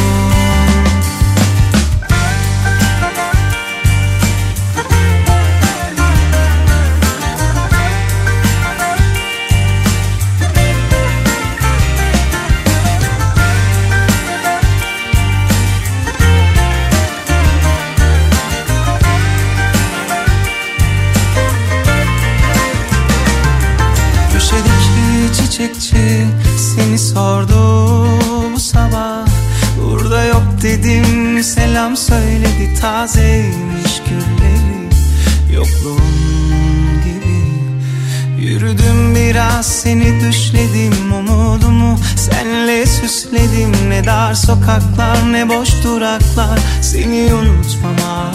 sokaklar 44.48 45.32
ne 45.32 45.48
boş 45.48 45.68
duraklar 45.84 46.58
Seni 46.82 47.34
unutmama 47.34 48.32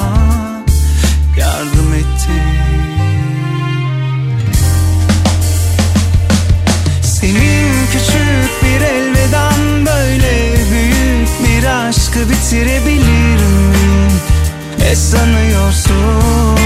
yardım 1.38 1.94
etti 1.94 2.38
Senin 7.02 7.88
küçük 7.92 8.64
bir 8.64 8.82
elveden 8.82 9.86
böyle 9.86 10.54
büyük 10.72 11.30
bir 11.44 11.88
aşkı 11.88 12.30
bitirebilir 12.30 13.44
mi? 13.44 14.10
Ne 14.80 14.96
sanıyorsun? 14.96 16.60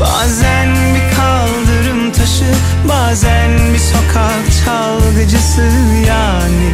Bazen 0.00 0.68
bir 0.94 1.16
kaldırım 1.16 2.12
taşı 2.12 2.54
Bazen 2.88 3.50
bir 3.74 3.78
sokak 3.78 4.64
çalgıcısı 4.64 5.70
yani 6.08 6.72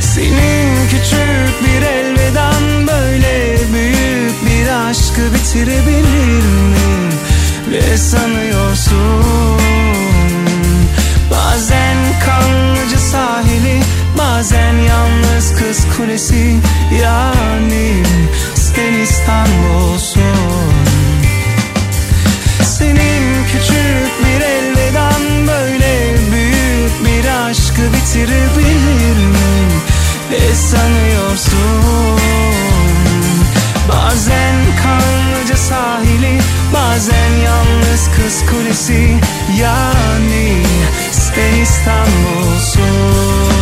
Senin 0.00 0.88
küçük 0.88 1.64
bir 1.64 1.82
elveden 1.82 2.86
böyle 2.86 3.58
büyük 3.72 4.46
bir 4.46 4.88
aşkı 4.88 5.34
bitirebilir 5.34 6.44
mi? 6.44 7.10
Ne 7.70 7.96
sanıyorsun? 7.96 9.60
Bazen 11.30 11.96
kanlıca 12.26 12.98
sahili 12.98 13.82
Bazen 14.18 14.74
yalnız 14.74 15.54
kız 15.54 15.86
kulesi 15.96 16.56
Yani 17.02 18.02
sen 18.54 18.92
İstanbul'sun 18.92 20.36
Senin 22.62 23.15
bitirebilir 27.92 29.16
miyim? 29.16 29.72
Ne 30.30 30.54
sanıyorsun? 30.54 32.20
Bazen 33.88 34.54
Kanlıca 34.82 35.56
sahili 35.56 36.40
Bazen 36.74 37.30
yalnız 37.44 38.10
kız 38.16 38.50
kulesi. 38.50 39.16
Yani 39.60 40.62
sen 41.12 41.60
İstanbul'sun 41.62 43.55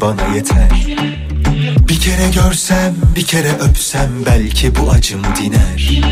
bana 0.00 0.34
yeter. 0.34 0.86
Bir 1.88 2.00
kere 2.00 2.30
görsem 2.34 2.94
bir 3.16 3.24
kere 3.24 3.52
öpsem 3.52 4.10
belki 4.26 4.76
bu 4.76 4.90
acım 4.90 5.22
diner. 5.22 6.02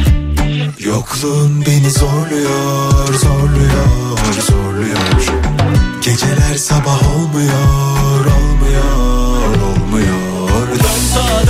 Yokluğun 0.78 1.66
beni 1.66 1.90
zorluyor 1.90 3.14
zorluyor 3.14 4.18
zorluyor. 4.48 5.42
Geceler 6.02 6.56
sabah 6.56 7.16
olmuyor 7.16 8.26
olmuyor 8.26 9.12
olmuyor. 9.72 10.68
Dön 10.68 11.41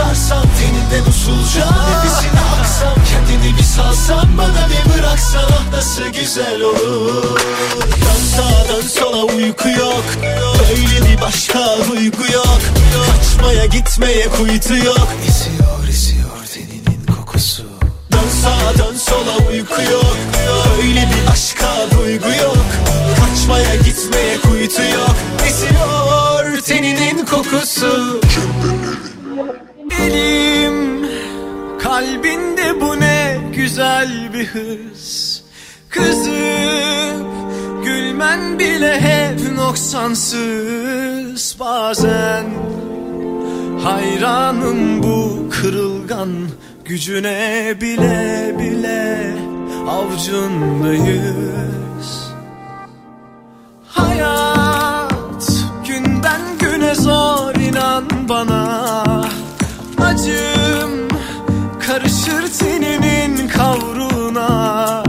sarsam 0.00 0.44
Teninden 0.58 1.10
usulca. 1.10 1.66
Nefesine 1.66 2.40
aksam 2.60 2.94
Kendini 3.10 3.58
bir 3.58 3.62
salsam. 3.62 4.28
Bana 4.38 4.68
bir 4.70 4.92
bıraksan 4.92 5.44
Ah 5.52 5.72
nasıl 5.72 6.02
güzel 6.02 6.62
olur. 6.62 7.40
Dön 8.02 8.20
sağa 8.36 8.88
sola 8.88 9.22
uyku 9.22 9.68
yok. 9.68 10.04
Öyle 10.70 11.06
bir 11.06 11.20
başka 11.20 11.58
duygu 11.88 12.32
yok. 12.32 12.60
Kaçmaya 13.06 13.66
gitmeye 13.66 14.28
kuytu 14.28 14.76
yok. 14.76 15.08
Esiyor 15.28 15.88
esiyor 15.88 16.46
teninin 16.54 17.06
kokusu. 17.16 17.64
Dön 18.12 18.28
sağa 18.42 18.84
sola 18.98 19.48
uyku 19.50 19.82
yok. 19.92 20.16
Öyle 20.82 21.08
bir 21.10 21.30
başka 21.30 21.66
duygu 21.90 22.28
yok. 22.42 22.66
Kaçmaya 23.20 23.74
gitmeye 23.74 24.40
kuytu 24.40 24.82
yok. 24.82 25.16
Esiyor 25.46 26.62
teninin 26.62 27.26
kokusu 27.26 28.20
Elim 30.02 31.06
kalbinde 31.78 32.80
bu 32.80 33.00
ne 33.00 33.38
güzel 33.56 34.30
bir 34.34 34.46
hız. 34.46 35.42
Kızıp 35.90 37.26
gülmen 37.84 38.58
bile 38.58 39.00
hep 39.00 39.52
noksansız. 39.56 41.56
Bazen 41.60 42.44
hayranım 43.84 45.02
bu 45.02 45.48
kırılgan 45.50 46.28
gücüne 46.84 47.74
bile 47.80 48.54
bile 48.58 49.34
avcundayız 49.88 52.30
Hayat 53.86 55.52
günden 55.88 56.40
güne 56.60 56.94
zor 56.94 57.54
inan 57.54 58.04
bana 58.28 58.89
karışır 62.50 62.58
teninin 62.58 63.48
kavruna 63.48 65.02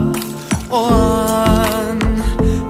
O 0.72 0.88
an 0.88 2.02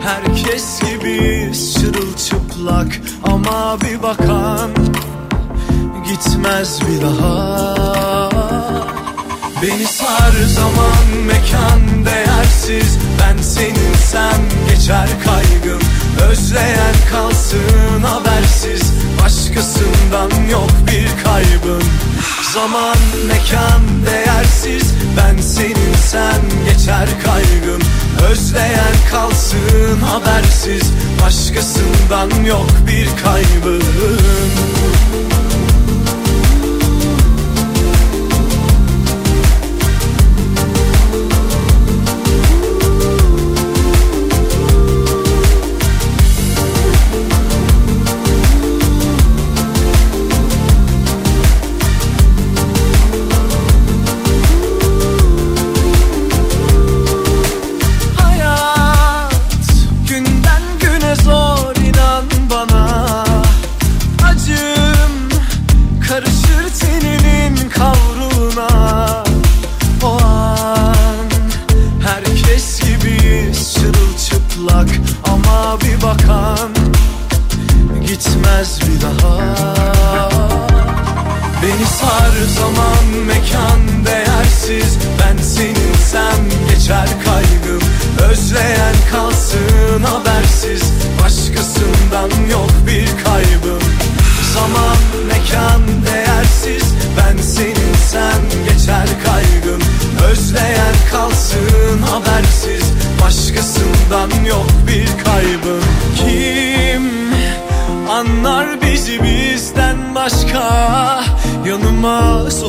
herkes 0.02 0.80
gibi 0.80 1.52
çırılçıplak 1.74 3.02
Ama 3.24 3.78
bir 3.82 4.04
bakan 4.04 4.72
gitmez 6.08 6.80
bir 6.82 7.02
daha. 7.02 7.76
Beni 9.62 9.86
sar 9.86 10.32
zaman 10.56 11.26
mekan 11.28 12.06
değersiz. 12.06 12.98
Ben 13.20 13.42
seninsem 13.42 14.42
geçer 14.70 15.10
kaygım 15.26 15.82
Özleyen 16.30 16.96
kalsın 17.12 18.04
habersiz. 18.04 18.94
Başkasından 19.24 20.50
yok 20.52 20.72
bir 20.88 21.24
kaybın 21.24 21.84
Zaman 22.54 22.98
mekan 23.28 23.82
değersiz. 24.06 24.94
Ben 25.18 25.42
seninsem 25.42 26.42
geçer 26.66 27.08
kaygım. 27.26 27.82
Özleyen 28.32 28.96
kalsın 29.12 30.02
habersiz. 30.02 30.94
Başkasından 31.22 32.44
yok 32.44 32.70
bir 32.88 33.08
kaybın 33.24 33.84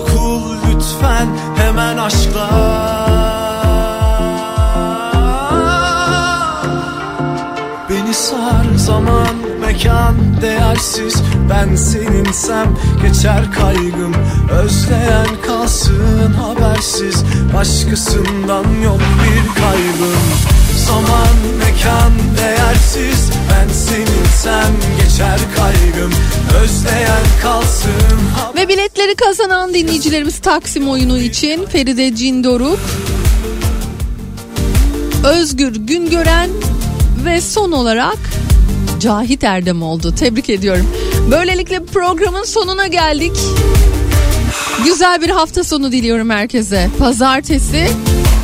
Sokul 0.02 0.56
lütfen 0.68 1.28
hemen 1.56 1.96
aşkla. 1.96 2.48
Beni 7.90 8.14
sar 8.14 8.64
zaman 8.76 9.36
mekan 9.60 10.14
değersiz. 10.42 11.22
Ben 11.50 11.76
seninsem 11.76 12.76
geçer 13.02 13.52
kaygım. 13.52 14.14
Özleyen 14.62 15.26
kalsın 15.46 16.32
habersiz. 16.32 17.24
Başkasından 17.54 18.64
yok 18.84 19.00
bir 19.22 19.62
kaybım 19.62 20.61
Zaman 20.86 21.28
mekan 21.58 22.12
değersiz 22.38 23.30
Ben 23.50 23.72
seninsem 23.72 24.72
geçer 25.02 25.38
kaygım 25.56 26.12
Özleyen 26.62 27.22
kalsın 27.42 27.92
Ve 28.56 28.68
biletleri 28.68 29.14
kazanan 29.14 29.74
dinleyicilerimiz 29.74 30.38
Taksim 30.38 30.88
oyunu 30.88 31.18
için 31.18 31.66
Feride 31.66 32.16
Cindoruk, 32.16 32.78
Özgür 35.24 35.76
Güngören 35.76 36.50
ve 37.24 37.40
son 37.40 37.72
olarak 37.72 38.18
Cahit 39.00 39.44
Erdem 39.44 39.82
oldu. 39.82 40.14
Tebrik 40.14 40.50
ediyorum. 40.50 40.86
Böylelikle 41.30 41.84
programın 41.84 42.44
sonuna 42.44 42.86
geldik. 42.86 43.32
Güzel 44.84 45.22
bir 45.22 45.30
hafta 45.30 45.64
sonu 45.64 45.92
diliyorum 45.92 46.30
herkese. 46.30 46.90
Pazartesi 46.98 47.88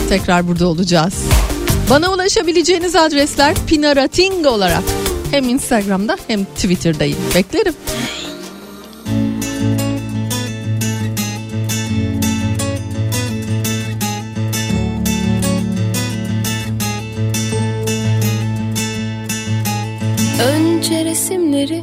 tekrar 0.09 0.48
burada 0.48 0.66
olacağız. 0.66 1.15
Bana 1.90 2.12
ulaşabileceğiniz 2.12 2.97
adresler 2.97 3.55
Pinarating 3.66 4.47
olarak. 4.47 4.82
Hem 5.31 5.48
Instagram'da 5.48 6.16
hem 6.27 6.44
Twitter'dayım. 6.44 7.19
Beklerim. 7.35 7.74
Önce 20.43 21.05
resimleri 21.05 21.82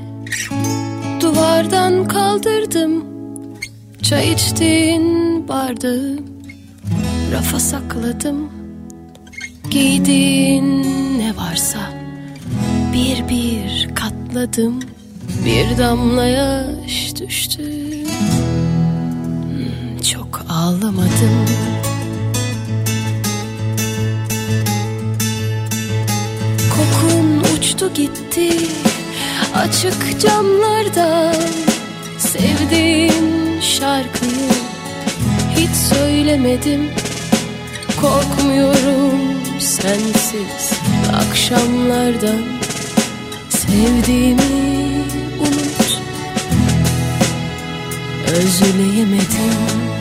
duvardan 1.22 2.08
kaldırdım 2.08 3.06
Çay 4.04 4.32
içtiğin 4.32 5.48
bardağı 5.48 6.18
rafa 7.32 7.60
sakladım 7.60 8.55
Giydiğin 9.76 10.84
ne 11.20 11.36
varsa. 11.38 11.80
Bir 12.94 13.30
bir 13.30 13.96
katladım 13.96 14.80
Bir 15.46 15.78
damla 15.78 16.26
yaş 16.26 17.14
düştü. 17.20 17.64
Hmm, 19.44 20.00
Çok 20.12 20.46
ağlamadım. 20.50 21.46
Kokun 26.70 27.58
uçtu 27.58 27.94
gitti 27.94 28.50
açık 29.56 30.22
camlardan 30.22 31.36
Sevdiğim 32.18 33.62
şarkıyı 33.62 34.52
hiç 35.58 35.76
söylemedim. 35.76 36.90
Korkmuyorum 38.02 39.35
sensiz 39.66 40.72
akşamlardan 41.14 42.42
Sevdiğimi 43.50 45.04
unut. 45.40 46.02
Özleyemedim 48.28 49.95